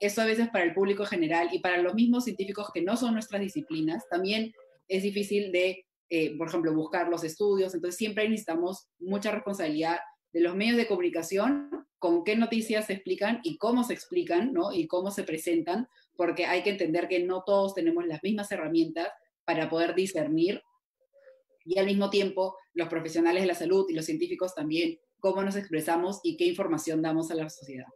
[0.00, 3.14] eso a veces para el público general y para los mismos científicos que no son
[3.14, 4.52] nuestras disciplinas, también
[4.88, 7.74] es difícil de, eh, por ejemplo, buscar los estudios.
[7.74, 9.98] Entonces, siempre necesitamos mucha responsabilidad
[10.32, 14.72] de los medios de comunicación, con qué noticias se explican y cómo se explican, ¿no?
[14.72, 19.08] Y cómo se presentan, porque hay que entender que no todos tenemos las mismas herramientas
[19.44, 20.62] para poder discernir
[21.64, 25.56] y al mismo tiempo los profesionales de la salud y los científicos también cómo nos
[25.56, 27.86] expresamos y qué información damos a la sociedad.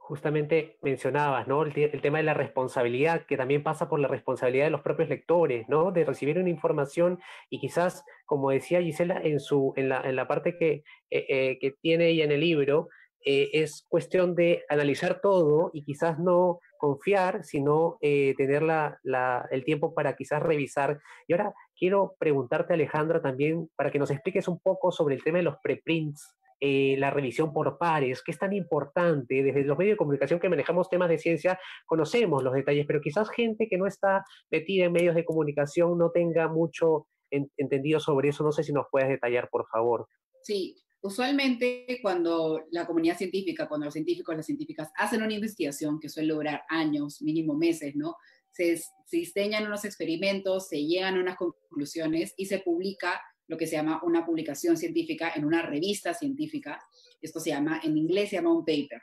[0.00, 1.62] Justamente mencionabas, ¿no?
[1.62, 5.68] El, tema de la responsabilidad, que también pasa por la responsabilidad de los propios lectores,
[5.68, 5.92] ¿no?
[5.92, 10.26] De recibir una información y quizás, como decía Gisela en, su, en, la, en la
[10.26, 12.88] parte que, eh, eh, que tiene ella en el libro,
[13.24, 19.64] eh, es cuestión de analizar todo y quizás no confiar, sino tener la, la, el
[19.64, 21.00] tiempo para quizás revisar.
[21.26, 25.38] Y ahora quiero preguntarte, Alejandra, también para que nos expliques un poco sobre el tema
[25.38, 29.42] de los preprints eh, la revisión por pares, que es tan importante.
[29.42, 33.28] Desde los medios de comunicación que manejamos temas de ciencia, conocemos los detalles, pero quizás
[33.28, 38.44] gente que no está metida en medios de comunicación no tenga mucho entendido sobre eso.
[38.44, 40.06] No sé si nos puedes detallar, por favor.
[40.42, 46.08] Sí, usualmente cuando la comunidad científica, cuando los científicos, las científicas hacen una investigación que
[46.08, 48.16] suele durar años, mínimo meses, ¿no?
[48.50, 53.66] Se, se diseñan unos experimentos, se llegan a unas conclusiones y se publica lo que
[53.66, 56.80] se llama una publicación científica en una revista científica.
[57.20, 59.02] Esto se llama, en inglés se llama un paper.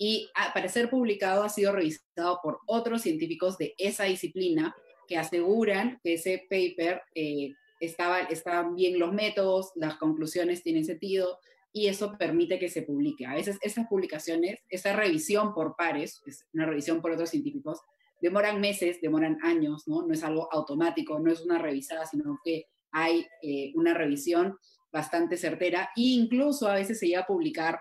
[0.00, 4.74] Y para ser publicado ha sido revisado por otros científicos de esa disciplina
[5.06, 11.38] que aseguran que ese paper eh, estaba, estaban bien los métodos, las conclusiones tienen sentido
[11.72, 13.26] y eso permite que se publique.
[13.26, 17.80] A veces esas publicaciones, esa revisión por pares, es una revisión por otros científicos,
[18.20, 20.06] demoran meses, demoran años, ¿no?
[20.06, 24.56] No es algo automático, no es una revisada, sino que hay eh, una revisión
[24.90, 27.80] bastante certera e incluso a veces se llega a publicar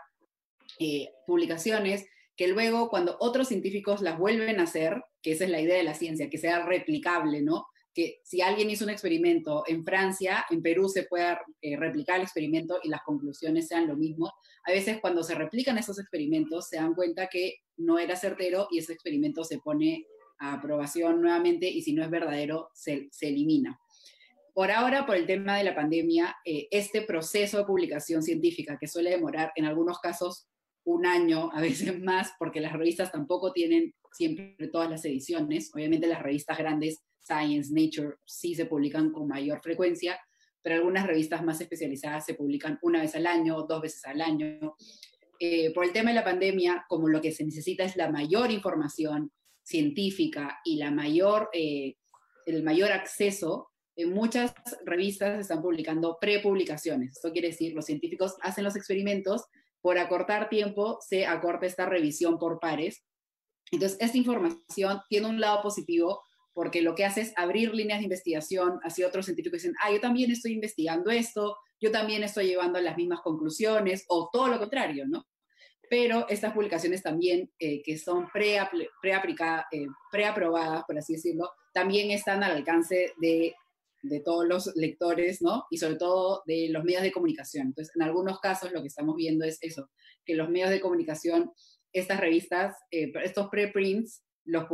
[0.79, 2.05] eh, publicaciones
[2.35, 5.83] que luego cuando otros científicos las vuelven a hacer, que esa es la idea de
[5.83, 7.65] la ciencia, que sea replicable, ¿no?
[7.95, 12.23] Que si alguien hizo un experimento en Francia, en Perú se pueda eh, replicar el
[12.23, 14.31] experimento y las conclusiones sean lo mismo.
[14.65, 18.79] A veces cuando se replican esos experimentos se dan cuenta que no era certero y
[18.79, 20.05] ese experimento se pone
[20.39, 23.79] a aprobación nuevamente y si no es verdadero se, se elimina.
[24.53, 28.87] Por ahora, por el tema de la pandemia, eh, este proceso de publicación científica, que
[28.87, 30.47] suele demorar en algunos casos
[30.85, 35.71] un año, a veces más, porque las revistas tampoco tienen siempre todas las ediciones.
[35.73, 40.19] Obviamente las revistas grandes, Science, Nature, sí se publican con mayor frecuencia,
[40.61, 44.75] pero algunas revistas más especializadas se publican una vez al año, dos veces al año.
[45.39, 48.51] Eh, por el tema de la pandemia, como lo que se necesita es la mayor
[48.51, 49.31] información
[49.63, 51.95] científica y la mayor, eh,
[52.45, 54.53] el mayor acceso, en muchas
[54.85, 57.13] revistas están publicando prepublicaciones.
[57.13, 59.45] Esto quiere decir, los científicos hacen los experimentos,
[59.81, 63.05] por acortar tiempo se acorta esta revisión por pares.
[63.71, 66.23] Entonces, esta información tiene un lado positivo
[66.55, 69.99] porque lo que hace es abrir líneas de investigación, así otros científicos dicen, ah, yo
[69.99, 75.05] también estoy investigando esto, yo también estoy llevando las mismas conclusiones, o todo lo contrario,
[75.07, 75.27] ¿no?
[75.89, 82.53] Pero estas publicaciones también, eh, que son eh, preaprobadas, por así decirlo, también están al
[82.53, 83.53] alcance de
[84.09, 85.65] de todos los lectores, ¿no?
[85.69, 87.67] Y sobre todo de los medios de comunicación.
[87.67, 89.89] Entonces, en algunos casos lo que estamos viendo es eso,
[90.25, 91.51] que los medios de comunicación,
[91.91, 94.67] estas revistas, eh, estos preprints, los,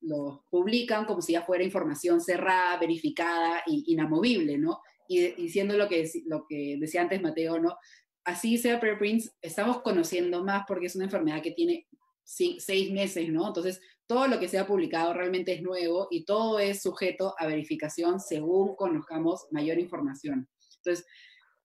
[0.00, 4.80] los, publican como si ya fuera información cerrada, verificada e inamovible, ¿no?
[5.08, 7.76] Y diciendo lo que, lo que decía antes Mateo, ¿no?
[8.24, 11.86] Así sea preprints, estamos conociendo más porque es una enfermedad que tiene
[12.24, 13.46] seis meses, ¿no?
[13.46, 17.46] Entonces, todo lo que se ha publicado realmente es nuevo y todo es sujeto a
[17.46, 20.48] verificación según conozcamos mayor información.
[20.76, 21.06] Entonces,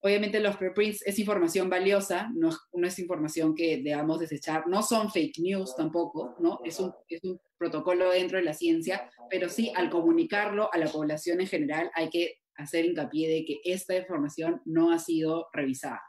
[0.04, 5.10] obviamente los preprints es información valiosa, no, no es información que debamos desechar, no son
[5.10, 6.60] fake news tampoco, ¿no?
[6.63, 10.88] Es un, es un protocolo dentro de la ciencia, pero sí al comunicarlo a la
[10.88, 16.02] población en general hay que hacer hincapié de que esta información no ha sido revisada.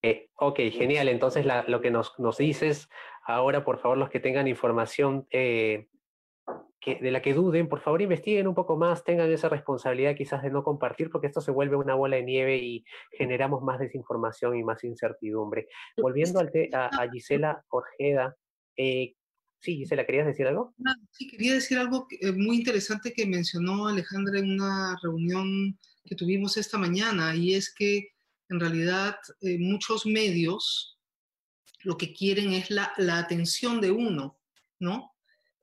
[0.00, 1.08] Eh, ok, genial.
[1.08, 2.88] Entonces lo que nos, nos dices
[3.26, 5.88] Ahora, por favor, los que tengan información eh,
[6.84, 10.50] de la que duden, por favor investiguen un poco más, tengan esa responsabilidad quizás de
[10.50, 14.64] no compartir, porque esto se vuelve una bola de nieve y generamos más desinformación y
[14.64, 15.68] más incertidumbre.
[15.96, 18.36] Volviendo al a, Gisela Orjeda,
[18.76, 19.14] eh,
[19.60, 20.74] sí, Gisela, ¿querías decir algo?
[21.10, 26.56] Sí, quería decir algo eh, muy interesante que mencionó Alejandra en una reunión que tuvimos
[26.56, 28.10] esta mañana, y es que
[28.50, 29.16] en realidad
[29.58, 30.98] muchos medios,
[31.84, 34.38] lo que quieren es la, atención de uno,
[34.78, 35.13] ¿no?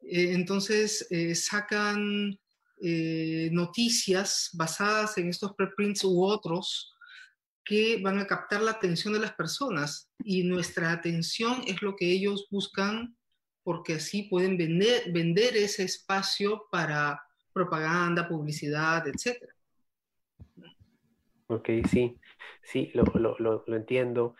[0.03, 2.37] Eh, entonces eh, sacan
[2.81, 6.95] eh, noticias basadas en estos preprints u otros
[7.63, 12.11] que van a captar la atención de las personas y nuestra atención es lo que
[12.11, 13.15] ellos buscan
[13.63, 17.21] porque así pueden vender, vender ese espacio para
[17.53, 19.37] propaganda, publicidad, etc.
[21.47, 22.17] Ok, sí,
[22.63, 24.35] sí, lo, lo, lo, entiendo.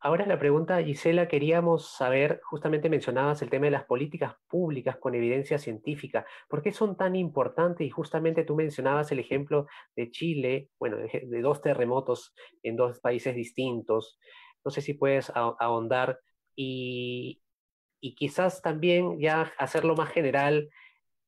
[0.00, 5.16] Ahora la pregunta, Gisela, queríamos saber, justamente mencionabas el tema de las políticas públicas con
[5.16, 6.24] evidencia científica.
[6.48, 7.84] ¿Por qué son tan importantes?
[7.84, 12.32] Y justamente tú mencionabas el ejemplo de Chile, bueno, de, dos terremotos
[12.62, 14.20] en dos países distintos.
[14.64, 16.20] No sé si puedes ahondar
[16.54, 17.42] y,
[18.16, 20.70] quizás también ya hacerlo más general,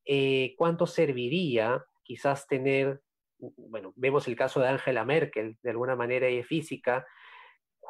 [0.05, 3.01] eh, ¿cuánto serviría quizás tener,
[3.37, 7.05] bueno, vemos el caso de Angela Merkel, de alguna manera y física,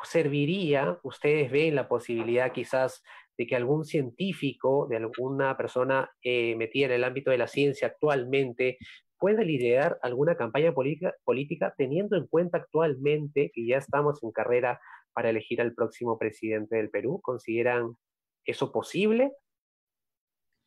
[0.04, 3.04] serviría, ustedes ven la posibilidad quizás
[3.38, 7.88] de que algún científico, de alguna persona eh, metida en el ámbito de la ciencia
[7.88, 8.78] actualmente,
[9.18, 14.80] pueda liderar alguna campaña política, política teniendo en cuenta actualmente que ya estamos en carrera
[15.14, 17.20] para elegir al próximo presidente del Perú?
[17.22, 17.98] ¿Consideran
[18.46, 19.32] eso posible?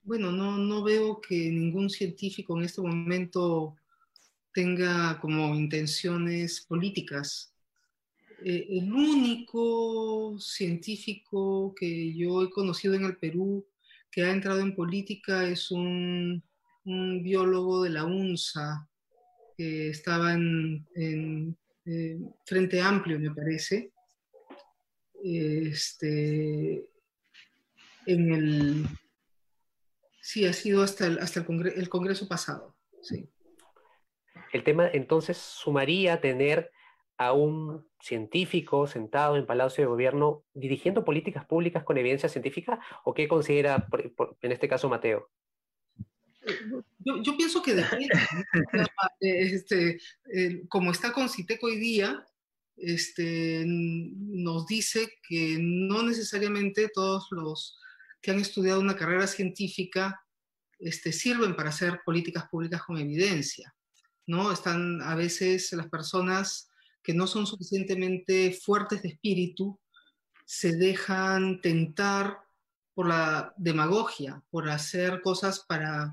[0.02, 3.76] Bueno, no, no veo que ningún científico en este momento
[4.52, 7.53] tenga como intenciones políticas
[8.46, 13.66] eh, el único científico que yo he conocido en el Perú
[14.10, 16.44] que ha entrado en política es un,
[16.84, 18.86] biólogo de la UNSA
[19.56, 21.56] que estaba en,
[22.44, 23.92] Frente Amplio, me parece.
[25.22, 26.84] Este,
[28.06, 28.86] en el,
[30.20, 32.76] sí, ha sido hasta el, hasta el, el Congreso pasado.
[33.00, 33.26] Sí.
[34.52, 36.70] El tema entonces sumaría tener
[37.16, 43.14] a un científico sentado en Palacio de Gobierno dirigiendo políticas públicas con evidencia científica o
[43.14, 43.86] qué considera
[44.40, 45.30] en este caso Mateo?
[46.98, 48.08] Yo, pienso que depende.
[49.20, 49.98] este,
[50.68, 52.26] como está con CITEC hoy día,
[52.76, 57.78] este, nos dice que no necesariamente todos los
[58.20, 60.20] que han estudiado una carrera científica
[60.78, 63.74] este, sirven para hacer políticas públicas con evidencia.
[64.26, 64.52] ¿no?
[64.52, 66.70] Están a veces las personas
[67.04, 69.78] que no son suficientemente fuertes de espíritu,
[70.46, 72.38] se dejan tentar
[72.94, 76.10] por la demagogia, por hacer cosas para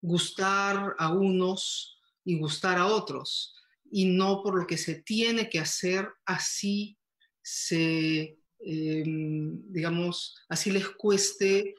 [0.00, 3.54] gustar a unos y gustar a otros,
[3.90, 6.98] y no por lo que se tiene que hacer, así
[7.40, 11.74] se, em, digamos, así les cueste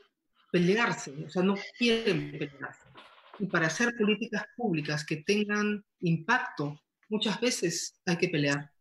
[0.52, 2.88] pelearse, o sea, no quieren pelearse.
[3.40, 6.83] Y para hacer políticas públicas que tengan impacto
[7.14, 8.72] muchas veces hay que pelear.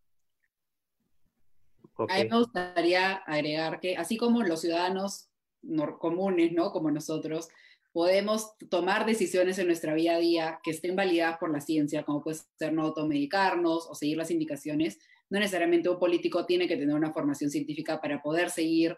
[2.09, 5.29] A mí me gustaría agregar que así como los ciudadanos
[6.01, 6.73] comunes, ¿no?
[6.73, 7.49] Como nosotros,
[7.93, 12.23] podemos tomar decisiones en nuestra vida a día que estén validadas por la ciencia, como
[12.23, 16.95] puede ser no automedicarnos o seguir las indicaciones, no necesariamente un político tiene que tener
[16.95, 18.97] una formación científica para poder seguir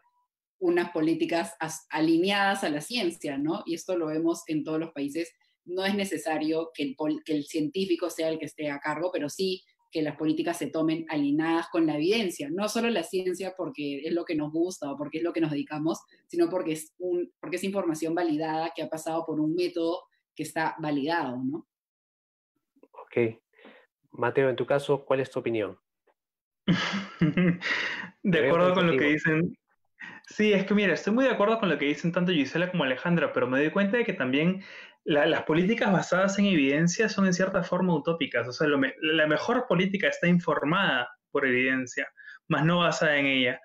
[0.60, 1.54] unas políticas
[1.90, 3.64] alineadas a la ciencia, ¿no?
[3.66, 5.32] Y esto lo vemos en todos los países
[5.64, 9.28] no es necesario que el, que el científico sea el que esté a cargo, pero
[9.28, 9.62] sí
[9.94, 14.12] que las políticas se tomen alineadas con la evidencia, no solo la ciencia porque es
[14.12, 17.32] lo que nos gusta o porque es lo que nos dedicamos, sino porque es, un,
[17.38, 20.02] porque es información validada que ha pasado por un método
[20.34, 21.68] que está validado, ¿no?
[22.90, 23.38] Ok.
[24.10, 25.78] Mateo, en tu caso, ¿cuál es tu opinión?
[28.22, 29.56] de acuerdo con lo que dicen.
[30.26, 32.82] Sí, es que mira, estoy muy de acuerdo con lo que dicen tanto Gisela como
[32.82, 34.64] Alejandra, pero me doy cuenta de que también
[35.04, 38.48] las políticas basadas en evidencia son en cierta forma utópicas.
[38.48, 42.08] O sea, la mejor política está informada por evidencia,
[42.48, 43.60] más no basada en ella.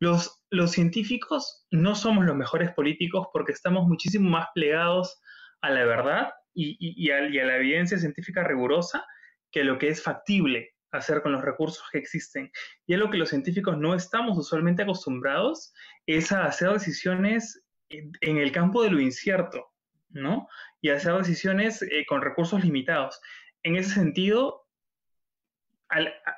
[0.00, 5.20] Los, los científicos no somos los mejores políticos porque estamos muchísimo más plegados
[5.62, 9.04] a la verdad y, y, a, y a la evidencia científica rigurosa
[9.50, 12.50] que lo que es factible hacer con los recursos que existen.
[12.86, 15.72] Y a lo que los científicos no estamos usualmente acostumbrados
[16.06, 19.73] es a hacer decisiones en el campo de lo incierto,
[20.14, 20.48] ¿no?
[20.80, 23.20] Y hacer decisiones eh, con recursos limitados.
[23.62, 24.64] En ese sentido,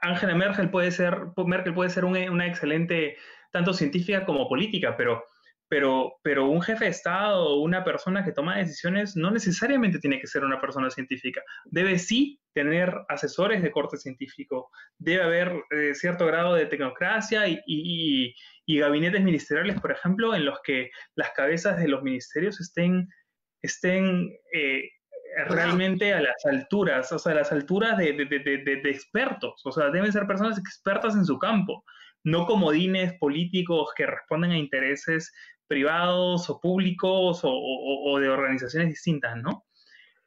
[0.03, 3.17] Angela Merkel puede ser, Merkel puede ser una excelente,
[3.53, 5.25] tanto científica como política, pero,
[5.69, 10.21] pero, pero un jefe de Estado o una persona que toma decisiones no necesariamente tiene
[10.21, 11.43] que ser una persona científica.
[11.65, 17.61] Debe sí tener asesores de corte científico, debe haber eh, cierto grado de tecnocracia y,
[17.67, 18.35] y,
[18.67, 23.09] y gabinetes ministeriales, por ejemplo, en los que las cabezas de los ministerios estén
[23.63, 24.89] estén eh,
[25.49, 28.09] realmente a las alturas, o sea, a las alturas de,
[28.85, 31.85] expertos, o sea, deben ser personas expertas en su campo,
[32.25, 35.33] no comodines políticos que responden a intereses
[35.67, 39.65] privados o públicos o, de organizaciones distintas, ¿no?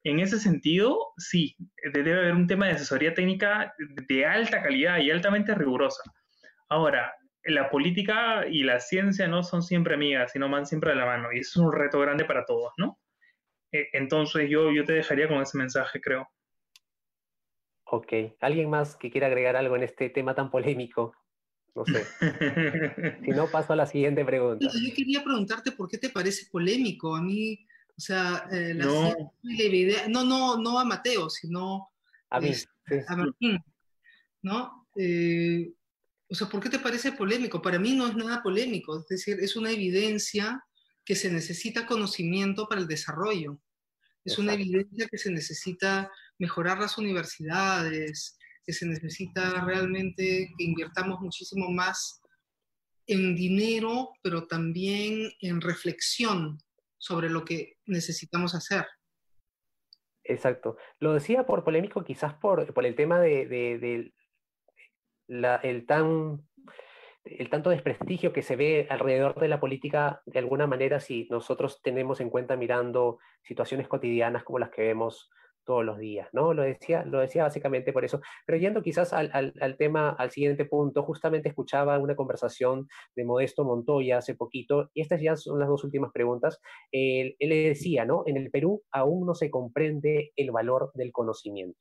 [0.04, 1.58] en ese sentido, sí,
[1.94, 3.74] debe haber un tema de asesoría técnica
[4.08, 6.02] de alta calidad y altamente rigurosa.
[6.70, 7.14] Ahora,
[7.44, 11.34] la política y la ciencia no son siempre amigas, sino van siempre de la mano,
[11.34, 12.98] y eso es un reto grande para todos, ¿no?
[13.72, 16.28] Eh, entonces yo, yo te dejaría con ese mensaje, creo.
[17.86, 18.14] Ok.
[18.42, 21.14] ¿Alguien más que quiera agregar algo en este tema tan polémico?
[21.76, 22.04] No sé.
[23.24, 24.68] si no, paso a la siguiente pregunta.
[24.72, 27.16] Yo quería preguntarte por qué te parece polémico.
[27.16, 27.66] A mí,
[27.98, 29.34] o sea, eh, la No.
[30.10, 31.90] no, no, no a Mateo, sino
[32.30, 32.50] A mí.
[32.50, 32.96] es- sí.
[33.08, 33.60] a Martín,
[34.42, 34.88] ¿no?
[34.96, 35.72] Eh,
[36.28, 37.62] o sea, ¿por qué te parece polémico?
[37.62, 40.64] Para mí no es nada polémico, es decir, es una evidencia
[41.10, 43.60] que se necesita conocimiento para el desarrollo.
[44.24, 51.20] Es una evidencia que se necesita mejorar las universidades, que se necesita realmente que invirtamos
[51.20, 52.22] muchísimo más
[53.08, 56.60] en dinero, pero también en reflexión
[57.00, 58.86] sobre lo que necesitamos hacer.
[60.24, 60.78] Exacto.
[61.00, 64.14] Lo decía por polémico, quizás por, por el tema de, de- de
[65.28, 66.48] la- el, tan,
[67.24, 71.82] el tanto desprestigio que se ve alrededor de la política, de alguna manera, si nosotros
[71.82, 75.30] tenemos en cuenta mirando situaciones cotidianas como las que vemos
[75.66, 76.54] todos los días, ¿no?
[76.56, 78.22] Lo decía, lo decía básicamente por eso.
[78.48, 83.64] Pero yendo quizás al, al- tema, al siguiente punto, justamente escuchaba una conversación de Modesto
[83.66, 86.60] Montoya hace poquito, y estas ya son las dos últimas preguntas.
[86.92, 88.24] Él, él le decía, ¿no?
[88.26, 91.78] En el Perú aún no se comprende el valor del conocimiento.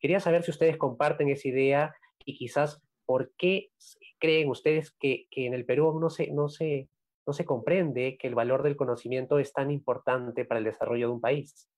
[0.00, 3.72] Quería saber si ustedes comparten esa idea y quizás por qué
[4.20, 6.88] creen ustedes que, que en el Perú aún no se, no, se,
[7.26, 11.12] no se comprende que el valor del conocimiento es tan importante para el desarrollo de
[11.14, 11.68] un país.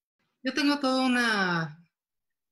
[0.43, 1.83] Yo tengo toda una,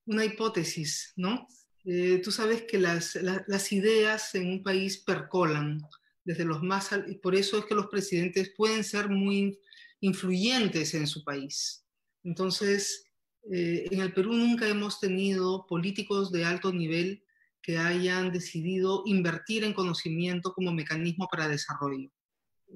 [0.06, 1.46] una hipótesis, ¿no?
[1.84, 5.82] Eh, tú sabes que las, la- las ideas en un país percolan
[6.24, 9.60] desde los más y por eso es que los presidentes pueden ser muy
[10.00, 11.84] influyentes en su país.
[12.24, 13.04] Entonces,
[13.52, 17.22] eh, en el Perú nunca hemos tenido políticos de alto nivel
[17.62, 22.10] que hayan decidido invertir en conocimiento como mecanismo para desarrollo,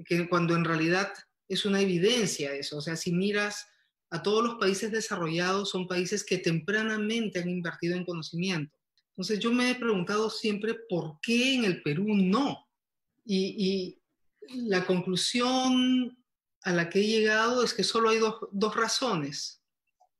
[0.07, 1.13] que cuando en realidad
[1.49, 3.67] es una evidencia eso, o sea, si miras
[4.11, 8.79] a todos los países desarrollados son países que tempranamente han invertido en conocimiento.
[9.09, 12.65] Entonces yo me he preguntado siempre por qué en el Perú no.
[13.25, 14.01] Y,
[14.51, 16.19] la conclusión
[16.63, 19.63] a la que he llegado es que solo hay dos, dos razones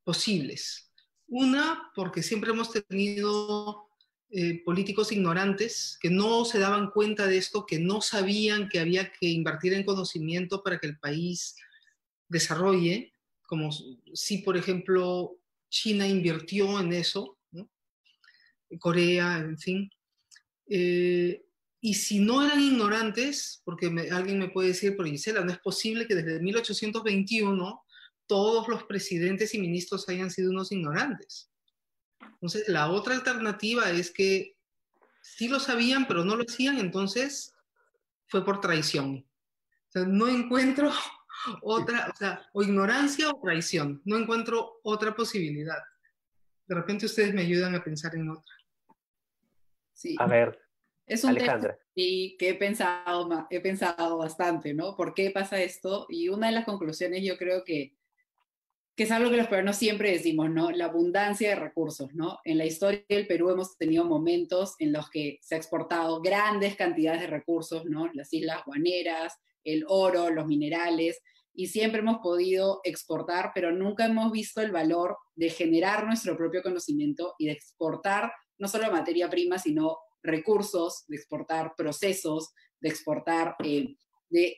[0.03, 0.91] posibles.
[1.27, 3.91] Una, porque siempre hemos tenido
[4.37, 9.13] eh, políticos ignorantes que no se daban cuenta de esto, que no sabían que había
[9.13, 11.55] que invertir en conocimiento para que el país
[12.29, 13.13] desarrolle,
[13.47, 15.39] como si, por ejemplo,
[15.71, 17.39] China invirtió en eso.
[18.81, 19.89] Corea, en fin.
[20.67, 21.45] Eh,
[21.81, 26.09] y si no eran ignorantes, porque alguien me puede decir, pero Gisela, no es posible
[26.09, 27.85] que desde 1821
[28.27, 31.54] todos los presidentes y ministros hayan sido unos ignorantes.
[32.33, 34.57] Entonces, la otra alternativa es que
[35.23, 37.55] sí lo sabían, pero no lo hacían, entonces
[38.29, 39.27] fue por traición.
[39.89, 40.91] O sea, no encuentro
[41.63, 44.03] otra, o sea, o ignorancia o traición.
[44.05, 45.79] No encuentro otra posibilidad.
[46.67, 48.55] De repente ustedes me ayudan a pensar en otra.
[49.93, 50.17] Sí.
[50.19, 50.59] A ver,
[51.07, 51.79] Es un tema Alejandra.
[51.95, 54.97] y que he pensado, he pensado bastante, ¿no?
[54.97, 56.07] ¿Por qué pasa esto?
[56.09, 57.97] Y una de las conclusiones yo creo que,
[58.97, 60.71] que es algo que los peruanos siempre decimos, ¿no?
[60.71, 62.39] La abundancia de recursos, ¿no?
[62.45, 66.77] En la historia del Perú hemos tenido momentos en los que se ha exportado grandes
[66.77, 68.09] cantidades de recursos, ¿no?
[68.15, 69.35] Las islas guaneras,
[69.65, 71.21] el oro, los minerales,
[71.53, 76.63] y siempre hemos podido exportar, pero nunca hemos visto el valor de generar nuestro propio
[76.63, 83.57] conocimiento y de exportar no solo materia prima, sino recursos, de exportar procesos, de exportar,
[83.65, 83.97] eh,
[84.31, 84.57] de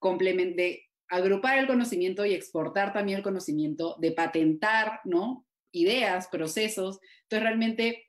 [0.00, 0.82] de
[1.12, 5.46] agrupar el conocimiento y exportar también el conocimiento, de patentar, ¿no?
[5.70, 7.00] Ideas, procesos.
[7.24, 8.04] Entonces, realmente,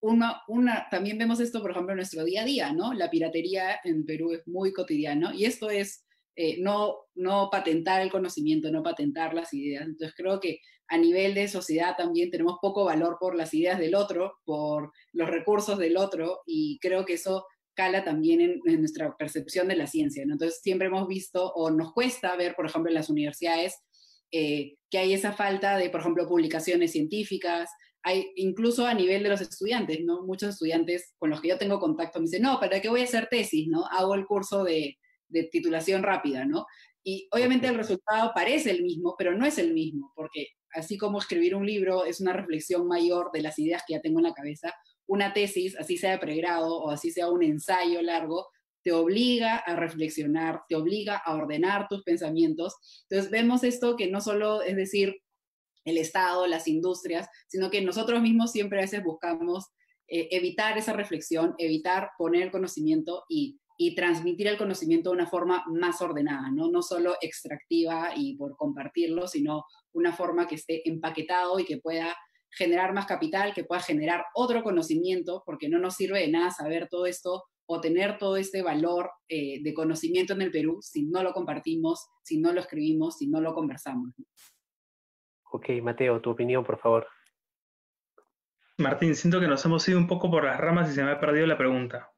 [0.00, 2.92] una, una, también vemos esto, por ejemplo, en nuestro día a día, ¿no?
[2.92, 6.04] La piratería en Perú es muy cotidiano y esto es
[6.36, 9.86] eh, no, no patentar el conocimiento, no patentar las ideas.
[9.86, 13.94] Entonces, creo que a nivel de sociedad también tenemos poco valor por las ideas del
[13.94, 19.16] otro, por los recursos del otro, y creo que eso cala también en, en nuestra
[19.16, 20.24] percepción de la ciencia.
[20.26, 20.34] ¿no?
[20.34, 23.76] Entonces, siempre hemos visto, o nos cuesta ver, por ejemplo, en las universidades,
[24.30, 27.68] eh, que hay esa falta de, por ejemplo, publicaciones científicas,
[28.02, 30.24] hay incluso a nivel de los estudiantes, ¿no?
[30.24, 33.04] Muchos estudiantes con los que yo tengo contacto me dicen, no, ¿para qué voy a
[33.04, 33.86] hacer tesis, no?
[33.86, 34.98] Hago el curso de,
[35.28, 36.66] de titulación rápida, ¿no?
[37.04, 41.18] Y obviamente el resultado parece el mismo, pero no es el mismo, porque así como
[41.18, 44.34] escribir un libro es una reflexión mayor de las ideas que ya tengo en la
[44.34, 44.72] cabeza,
[45.06, 48.48] una tesis, así sea de pregrado o así sea un ensayo largo,
[48.82, 52.74] te obliga a reflexionar, te obliga a ordenar tus pensamientos.
[53.08, 55.16] Entonces vemos esto que no solo es decir,
[55.84, 59.66] el Estado, las industrias, sino que nosotros mismos siempre a veces buscamos
[60.08, 63.58] eh, evitar esa reflexión, evitar poner el conocimiento y,
[63.96, 66.70] transmitir el conocimiento de una forma más ordenada, ¿no?
[66.70, 72.14] no solo extractiva y por compartirlo, sino una forma que esté empaquetado y que pueda
[72.52, 76.88] generar más capital, que pueda generar otro conocimiento, porque no nos sirve de nada saber
[76.88, 81.22] todo esto o tener todo este valor eh, de conocimiento en el Perú si no
[81.22, 84.10] lo compartimos, si no lo escribimos, si no lo conversamos.
[85.50, 87.06] Ok, Mateo, tu opinión, por favor.
[88.78, 91.20] Martín, siento que nos hemos ido un poco por las ramas y se me ha
[91.20, 92.10] perdido la pregunta.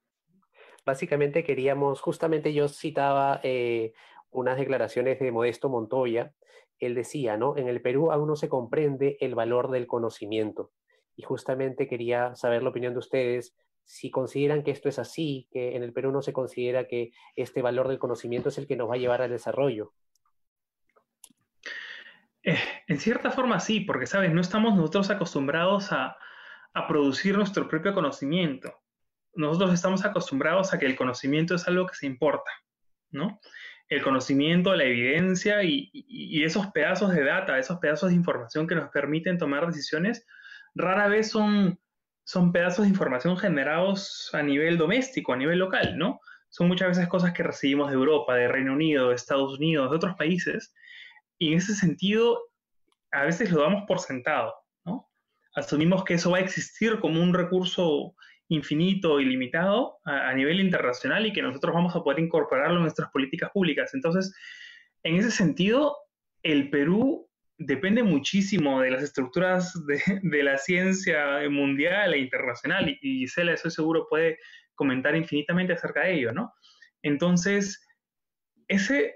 [0.87, 3.93] Básicamente queríamos, justamente yo citaba eh,
[4.31, 6.33] unas declaraciones de Modesto Montoya.
[6.87, 7.57] Él decía, ¿no?
[7.57, 10.73] En el Perú aún no se comprende el valor del conocimiento.
[11.17, 13.55] Y justamente quería saber la opinión de ustedes,
[13.85, 17.63] si consideran que esto es así, que en el Perú no se considera que este
[17.63, 19.93] valor del conocimiento es el que nos va a llevar al desarrollo.
[22.45, 22.59] Eh,
[22.89, 24.33] en cierta forma sí, porque, ¿sabes?
[24.33, 26.17] No estamos nosotros acostumbrados a,
[26.89, 28.83] producir nuestro propio conocimiento.
[29.35, 32.51] Nosotros estamos acostumbrados a que el conocimiento es algo que se importa,
[33.13, 33.41] ¿no?
[33.89, 38.91] El conocimiento, la evidencia y, esos pedazos de data, esos pedazos de información que nos
[38.91, 40.27] permiten tomar decisiones,
[40.75, 41.79] rara vez son,
[42.25, 46.21] son pedazos de información generados a nivel doméstico, a nivel local, ¿no?
[46.49, 49.97] Son muchas veces cosas que recibimos de Europa, de Reino Unido, de Estados Unidos, de
[49.97, 50.75] otros países,
[51.39, 52.39] y en ese sentido,
[53.11, 54.55] a veces lo damos por sentado,
[54.85, 55.11] ¿no?
[55.55, 58.15] Asumimos que eso va a existir como un recurso
[58.49, 63.51] infinito, ilimitado a, nivel internacional y que nosotros vamos a poder incorporarlo en nuestras políticas
[63.53, 63.95] públicas.
[63.95, 64.35] Entonces,
[65.03, 65.97] en ese sentido,
[66.43, 73.53] el Perú depende muchísimo de las estructuras de, la ciencia mundial e internacional y, Gisela,
[73.53, 74.39] eso seguro, puede
[74.75, 76.53] comentar infinitamente acerca de ello, ¿no?
[77.03, 77.87] Entonces,
[78.69, 79.15] ese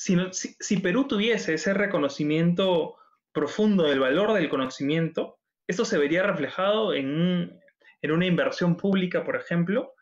[0.00, 2.96] si, Perú tuviese ese reconocimiento
[3.32, 7.60] profundo del valor del conocimiento, esto se vería reflejado en,
[8.02, 9.94] una inversión pública, por ejemplo,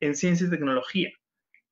[0.00, 1.10] en ciencia y tecnología,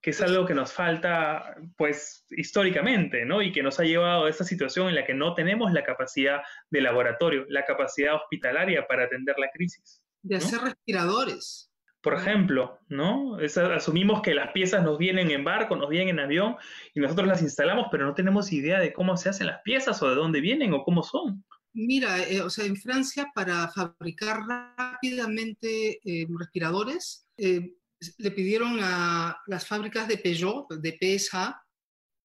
[0.00, 3.42] que es algo que nos falta, pues, históricamente, ¿no?
[3.42, 6.42] Y que nos ha llevado a esta situación en la que no tenemos la capacidad
[6.70, 10.02] de laboratorio, la capacidad hospitalaria para atender la crisis.
[10.22, 11.72] De hacer respiradores
[12.02, 13.38] por ejemplo, ¿no?
[13.74, 16.56] asumimos que las piezas nos vienen en barco, nos vienen en avión
[16.94, 20.08] y nosotros las instalamos, pero no tenemos idea de cómo se hacen las piezas o
[20.08, 21.44] de dónde vienen o cómo son.
[21.74, 27.74] Mira, eh, o sea, en Francia para fabricar rápidamente eh, respiradores, eh,
[28.18, 31.62] le pidieron a las fábricas de Peugeot, de PSA,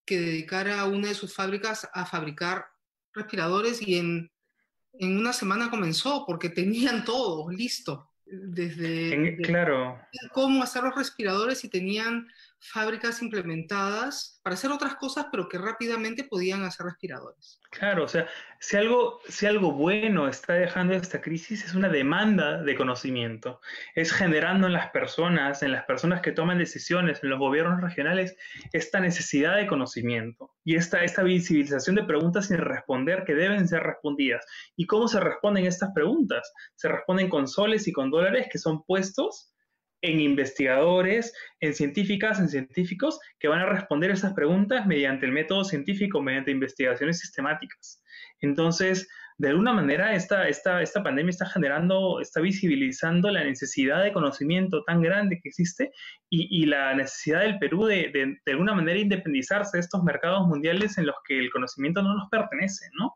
[0.05, 2.65] que dedicara una de sus fábricas a fabricar
[3.13, 4.31] respiradores y en,
[4.93, 9.99] en una semana comenzó porque tenían todo listo desde, claro.
[10.33, 12.27] cómo hacer los respiradores y tenían
[12.59, 17.59] fábricas implementadas para hacer otras cosas, pero que rápidamente podían hacer respiradores.
[17.69, 18.27] Claro, o sea,
[18.59, 23.61] si algo, si algo bueno está dejando esta crisis es una demanda de conocimiento,
[23.95, 28.35] es generando en las personas, en las personas que toman decisiones, en los gobiernos regionales,
[28.73, 33.83] esta necesidad de conocimiento y esta, esta visibilización de preguntas sin responder que deben ser
[33.83, 34.45] respondidas.
[34.75, 36.51] ¿Y cómo se responden estas preguntas?
[36.75, 39.53] Se responden con soles y con dólares que son puestos
[40.01, 45.63] en investigadores, en científicas, en científicos que van a responder esas preguntas mediante el método
[45.63, 48.03] científico, mediante investigaciones sistemáticas.
[48.41, 49.07] Entonces,
[49.39, 54.83] de alguna manera, esta, esta, esta pandemia está generando, está visibilizando la necesidad de conocimiento
[54.83, 55.91] tan grande que existe
[56.29, 60.97] y, la necesidad del Perú de, de, de alguna manera independizarse de estos mercados mundiales
[60.97, 63.15] en los que el conocimiento no nos pertenece, ¿no?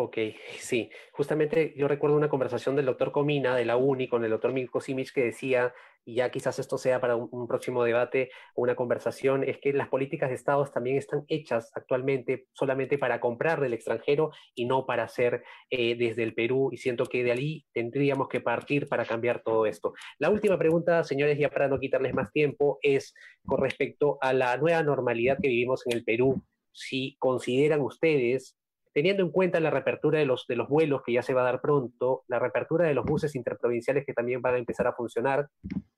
[0.00, 0.16] Ok,
[0.58, 0.90] sí.
[1.10, 4.80] Justamente yo recuerdo una conversación del doctor Comina de la UNI con el doctor Milko
[4.80, 5.74] Simic que decía,
[6.08, 9.88] y ya quizás esto sea para un, próximo debate o una conversación, es que las
[9.88, 15.02] políticas de Estados también están hechas actualmente solamente para comprar del extranjero y no para
[15.02, 16.70] hacer eh, desde el Perú.
[16.72, 19.92] Y siento que de ahí tendríamos que partir para cambiar todo esto.
[20.18, 23.12] La última pregunta, señores, ya para no quitarles más tiempo, es
[23.44, 26.42] con respecto a la nueva normalidad que vivimos en el Perú.
[26.72, 28.56] Si consideran ustedes
[28.98, 31.44] teniendo en cuenta la reapertura de los, de los vuelos que ya se va a
[31.44, 35.48] dar pronto, la reapertura de los buses interprovinciales que también van a empezar a funcionar,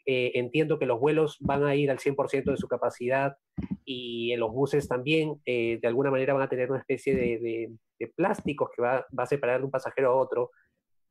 [0.06, 3.36] eh, entiendo que los vuelos van a ir al 100% de su capacidad
[3.84, 7.70] y en los buses también eh, de alguna manera van a tener una especie de,
[7.98, 10.50] de, plásticos que va, va, a separar de un pasajero a otro.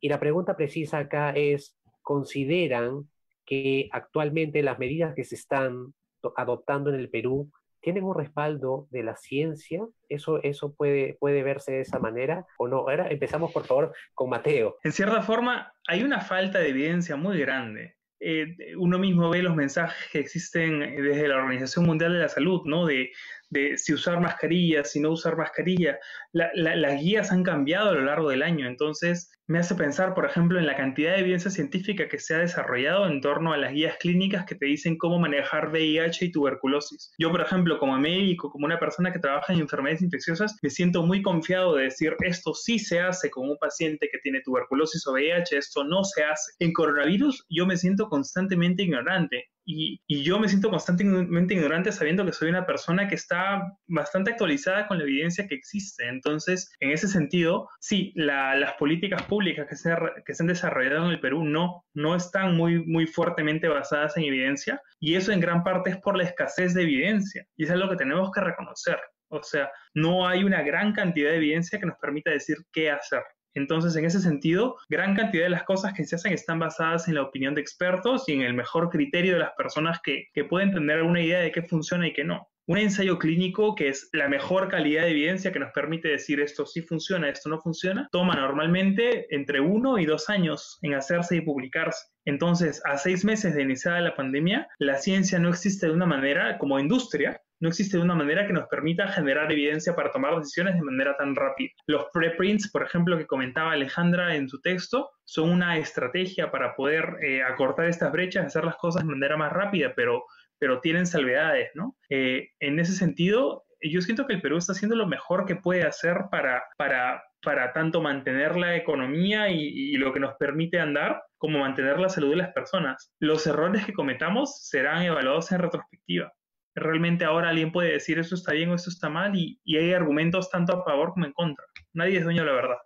[0.00, 3.08] Y la pregunta precisa acá es, ¿consideran
[3.46, 5.94] que actualmente las medidas que se están
[6.36, 11.72] adoptando en el Perú tienen un respaldo de la ciencia, eso, eso puede, puede verse
[11.72, 12.78] de esa manera o no.
[12.78, 14.76] Ahora empezamos por favor con Mateo.
[14.84, 17.96] En cierta forma, hay una falta de evidencia muy grande.
[18.20, 22.62] Eh, uno mismo ve los mensajes que existen desde la Organización Mundial de la Salud,
[22.66, 22.86] ¿no?
[22.86, 23.10] De,
[23.48, 25.98] de si usar mascarilla, si no usar mascarilla.
[26.32, 30.60] las guías han cambiado a lo largo del año, entonces me hace pensar, por ejemplo,
[30.60, 33.96] en la cantidad de evidencia científica que se ha desarrollado en torno a las guías
[33.98, 37.10] clínicas que te dicen cómo manejar VIH y tuberculosis.
[37.18, 41.02] Yo, por ejemplo, como médico, como una persona que trabaja en enfermedades infecciosas, me siento
[41.02, 45.14] muy confiado de decir esto sí se hace con un paciente que tiene tuberculosis o
[45.14, 46.52] VIH, esto no se hace.
[46.60, 52.32] En coronavirus yo me siento constantemente ignorante y, yo me siento constantemente ignorante sabiendo que
[52.32, 56.08] soy una persona que está bastante actualizada con la evidencia que existe.
[56.08, 61.12] Entonces, en ese sentido, sí, las políticas públicas que se, que se han desarrollado en
[61.12, 65.64] el Perú no, no están muy, muy fuertemente basadas en evidencia y eso en gran
[65.64, 68.98] parte es por la escasez de evidencia y es algo que tenemos que reconocer.
[69.28, 73.22] O sea, no hay una gran cantidad de evidencia que nos permita decir qué hacer.
[73.54, 77.16] Entonces, en ese sentido, gran cantidad de las cosas que se hacen están basadas en
[77.16, 80.98] la opinión de expertos y en el mejor criterio de las personas que, pueden tener
[80.98, 82.48] alguna idea de qué funciona y qué no.
[82.70, 86.64] Un ensayo clínico, que es la mejor calidad de evidencia que nos permite decir esto
[86.66, 91.40] sí funciona, esto no funciona, toma normalmente entre uno y dos años en hacerse y
[91.40, 92.06] publicarse.
[92.24, 96.58] Entonces, a seis meses de iniciada la pandemia, la ciencia no existe de una manera
[96.58, 100.76] como industria, no existe de una manera que nos permita generar evidencia para tomar decisiones
[100.76, 101.72] de manera tan rápida.
[101.86, 107.16] Los preprints, por ejemplo, que comentaba Alejandra en su texto, son una estrategia para poder
[107.22, 110.24] eh, acortar estas brechas, hacer las cosas de manera más rápida, pero,
[110.60, 111.96] pero tienen salvedades, ¿no?
[112.10, 115.84] Eh, en ese sentido, yo siento que el Perú está haciendo lo mejor que puede
[115.84, 121.58] hacer para, para, para tanto mantener la economía y, lo que nos permite andar, como
[121.58, 123.12] mantener la salud de las personas.
[123.18, 126.32] Los errores que cometamos serán evaluados en retrospectiva
[126.76, 130.50] realmente ahora alguien puede decir eso está bien o eso está mal y, hay argumentos
[130.50, 131.64] tanto a favor como en contra.
[131.92, 132.76] Nadie es dueño de la verdad.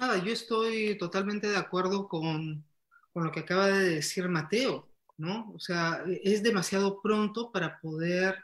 [0.00, 2.64] Nada, yo estoy totalmente de acuerdo con,
[3.12, 4.88] con lo que acaba de decir Mateo,
[5.18, 5.52] ¿no?
[5.54, 8.36] O sea, es demasiado pronto para poder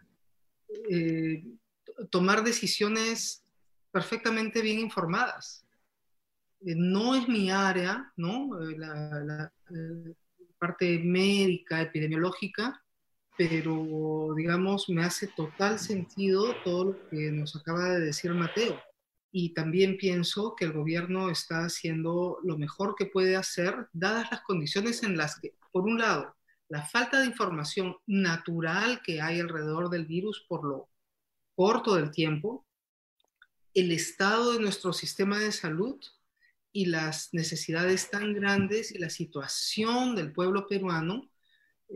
[0.90, 1.44] eh,
[2.10, 3.44] tomar decisiones
[3.90, 5.64] perfectamente bien informadas.
[6.60, 8.60] Eh, no es mi área, ¿no?
[8.60, 9.52] Eh, la, la
[10.58, 12.82] parte médica, epidemiológica,
[13.36, 18.80] pero digamos, me hace total sentido todo lo que nos acaba de decir Mateo.
[19.30, 24.42] Y también pienso que el gobierno está haciendo lo mejor que puede hacer, dadas las
[24.42, 26.34] condiciones en las que, por un lado,
[26.68, 30.88] la falta de información natural que hay alrededor del virus por lo
[31.54, 32.66] corto del tiempo,
[33.74, 36.00] el estado de nuestro sistema de salud
[36.72, 41.30] y las necesidades tan grandes y la situación del pueblo peruano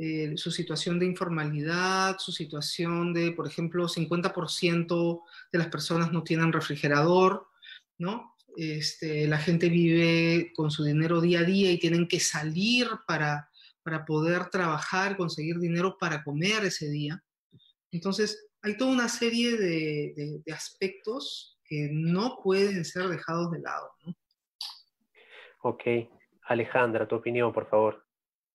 [0.01, 6.23] eh, su situación de informalidad, su situación de, por ejemplo, 50% de las personas no
[6.23, 7.49] tienen refrigerador,
[7.97, 8.37] ¿no?
[8.57, 13.51] Este, la gente vive con su dinero día a día y tienen que salir para,
[13.83, 17.23] para poder trabajar, conseguir dinero para comer ese día.
[17.91, 23.91] Entonces, hay toda una serie de, de, aspectos que no pueden ser dejados de lado.
[24.05, 24.15] ¿no?
[25.63, 25.83] Ok.
[26.43, 28.05] Alejandra, tu opinión, por favor.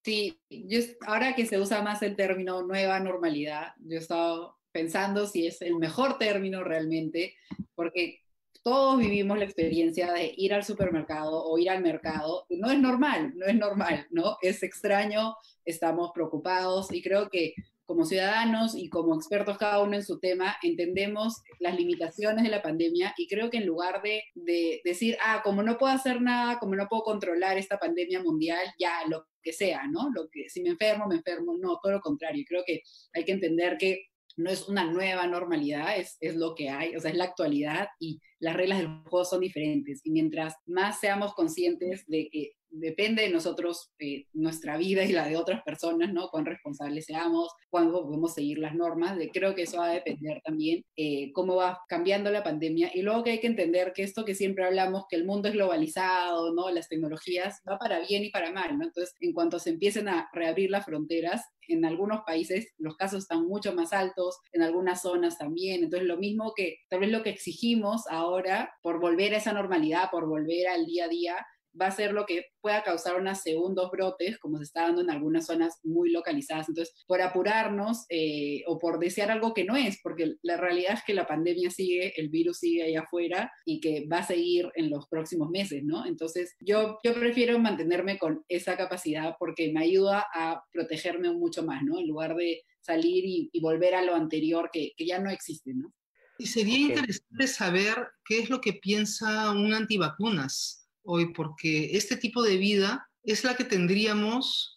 [0.04, 5.28] Sí, yo, ahora que se usa más el término nueva normalidad, yo he estado pensando
[5.28, 7.36] si es el mejor término realmente,
[7.76, 8.23] porque
[8.64, 12.46] todos vivimos la experiencia de ir al supermercado o ir al mercado.
[12.50, 14.38] No es normal, no es normal, ¿no?
[14.42, 15.36] Es extraño,
[15.66, 17.54] estamos preocupados y creo que
[17.86, 22.62] como ciudadanos y como expertos cada uno en su tema, entendemos las limitaciones de la
[22.62, 26.60] pandemia y creo que en lugar de, de, decir, ah, como no puedo hacer nada,
[26.60, 30.10] como no puedo controlar esta pandemia mundial, ya lo que sea, ¿no?
[30.16, 32.46] Lo que, si me enfermo, me enfermo, no, todo lo contrario.
[32.48, 32.82] Creo que
[33.14, 34.06] hay que entender que
[34.36, 37.88] no es una nueva normalidad, es, es lo que hay, o sea, es la actualidad
[38.00, 40.02] y las reglas del juego son diferentes.
[40.04, 45.28] Y mientras más seamos conscientes de que depende de nosotros, eh, nuestra vida y la
[45.28, 46.30] de otras personas, ¿no?
[46.30, 49.18] Cuán responsables seamos, cuándo podemos seguir las normas.
[49.18, 52.92] De, creo que eso va a depender también eh, cómo va cambiando la pandemia.
[52.94, 55.54] Y luego que hay que entender que esto que siempre hablamos, que el mundo es
[55.54, 56.70] globalizado, ¿no?
[56.72, 58.86] Las tecnologías, va para bien y para mal, ¿no?
[58.86, 63.48] Entonces, en cuanto se empiecen a reabrir las fronteras, en algunos países los casos están
[63.48, 65.84] mucho más altos, en algunas zonas también.
[65.84, 70.10] Entonces, lo mismo que tal vez lo que exigimos ahora por volver a esa normalidad,
[70.12, 71.36] por volver al día a día,
[71.80, 75.10] va a ser lo que pueda causar unos segundos brotes, como se está dando en
[75.10, 76.70] algunas zonas muy localizadas.
[76.70, 81.04] Entonces, por apurarnos eh, o por desear algo que no es, porque la realidad es
[81.06, 84.90] que la pandemia sigue, el virus sigue ahí afuera y que va a seguir en
[84.90, 86.06] los próximos meses, ¿no?
[86.06, 91.84] Entonces, yo, yo prefiero mantenerme con esa capacidad porque me ayuda a protegerme mucho más,
[91.84, 92.00] ¿no?
[92.00, 95.94] En lugar de salir y, volver a lo anterior que, que ya no existe, ¿no?
[96.38, 97.96] Y sería interesante saber
[98.26, 103.56] qué es lo que piensa un antivacunas hoy, porque este tipo de vida es la
[103.56, 104.74] que tendríamos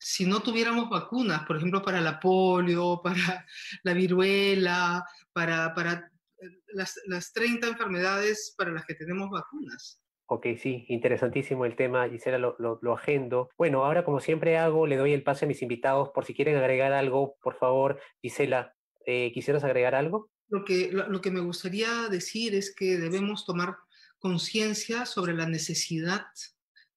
[0.00, 3.46] si no tuviéramos vacunas, por ejemplo, para la polio, para
[3.82, 10.00] la viruela, para, para eh, las, las 30 enfermedades para las que tenemos vacunas.
[10.32, 13.50] Ok, sí, interesantísimo el tema, Gisela, lo, lo, agendo.
[13.58, 16.56] Bueno, ahora como siempre hago, le doy el pase a mis invitados por si quieren
[16.56, 18.72] agregar algo, por favor, Gisela,
[19.06, 20.30] eh, ¿quisieras agregar algo?
[20.48, 23.76] Lo que, lo, que me gustaría decir es que debemos tomar
[24.20, 26.26] conciencia sobre la necesidad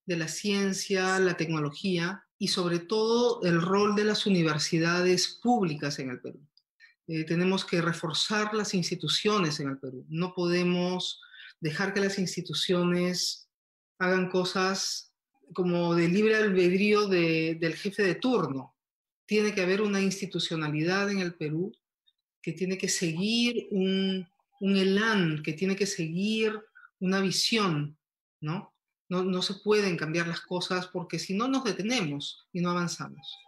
[0.06, 6.10] de la ciencia, la tecnología y sobre todo el rol de las universidades públicas en
[6.10, 6.40] el Perú.
[7.06, 10.04] Eh, tenemos que reforzar las instituciones en el Perú.
[10.08, 11.20] No podemos
[11.60, 13.48] dejar que las instituciones
[13.98, 15.12] hagan cosas
[15.54, 18.74] como de libre albedrío del jefe de turno.
[19.26, 21.72] Tiene que haber una institucionalidad en el Perú
[22.42, 24.26] que tiene que seguir un,
[24.60, 26.60] un elan, que tiene que seguir
[27.04, 27.98] una visión,
[28.40, 28.74] ¿no?
[29.08, 29.22] ¿no?
[29.22, 33.38] No se pueden cambiar las cosas porque si no nos detenemos y no avanzamos.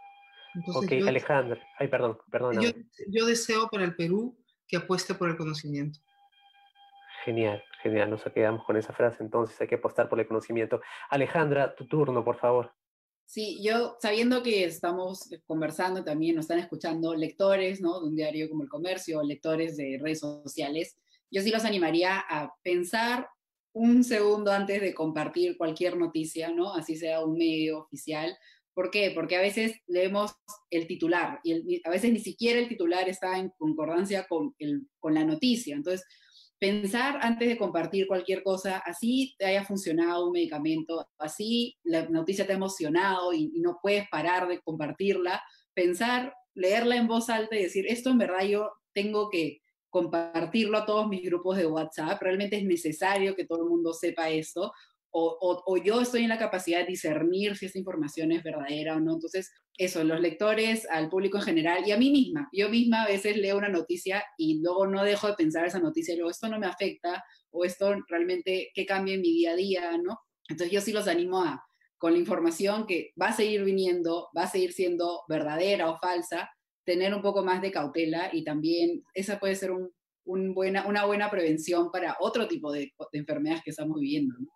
[0.74, 1.58] ok, Alejandro.
[1.78, 2.60] Ay, perdón, perdón.
[2.60, 2.70] Yo,
[3.08, 4.38] yo deseo para el Perú
[4.68, 5.98] que apueste por el conocimiento.
[7.24, 10.80] Genial, genial, nos quedamos con esa frase, entonces hay que apostar por el conocimiento.
[11.08, 12.72] Alejandra, tu turno, por favor.
[13.24, 18.00] Sí, yo sabiendo que estamos conversando también, nos están escuchando lectores, ¿no?
[18.00, 20.96] De un diario como El Comercio, lectores de redes sociales,
[21.30, 23.28] yo sí los animaría a pensar
[23.76, 26.72] un segundo antes de compartir cualquier noticia, ¿no?
[26.72, 28.34] Así sea un medio oficial.
[28.72, 29.12] ¿Por qué?
[29.14, 30.34] Porque a veces leemos
[30.70, 34.54] el titular y a veces ni siquiera el titular está en concordancia con,
[34.98, 35.76] con la noticia.
[35.76, 36.06] Entonces,
[36.58, 42.46] pensar antes de compartir cualquier cosa, así te haya funcionado un medicamento, así la noticia
[42.46, 45.42] te ha emocionado y, no puedes parar de compartirla,
[45.74, 49.60] pensar, leerla en voz alta y decir, esto en verdad yo tengo que
[49.96, 54.28] compartirlo a todos mis grupos de WhatsApp, realmente es necesario que todo el mundo sepa
[54.28, 54.70] esto,
[55.10, 59.14] o, yo estoy en la capacidad de discernir si esa información es verdadera o no.
[59.14, 62.50] Entonces, eso, los lectores, al público en general y a mí misma.
[62.52, 66.12] Yo misma a veces leo una noticia y luego no dejo de pensar esa noticia
[66.12, 69.56] y luego esto no me afecta o esto realmente, ¿qué cambia en mi día a
[69.56, 69.96] día?
[69.96, 70.18] ¿no?
[70.50, 71.64] Entonces yo sí los animo a,
[71.96, 76.50] con la información que va a seguir viniendo, va a seguir siendo verdadera o falsa,
[76.86, 79.92] tener un poco más de cautela y también esa puede ser un,
[80.54, 84.34] buena, una buena prevención para otro tipo de, de enfermedades que estamos viviendo.
[84.38, 84.46] ¿no?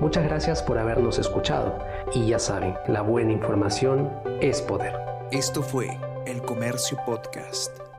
[0.00, 1.78] Muchas gracias por habernos escuchado
[2.14, 4.94] y ya saben, la buena información es poder.
[5.30, 7.91] Esto fue El Comercio Podcast.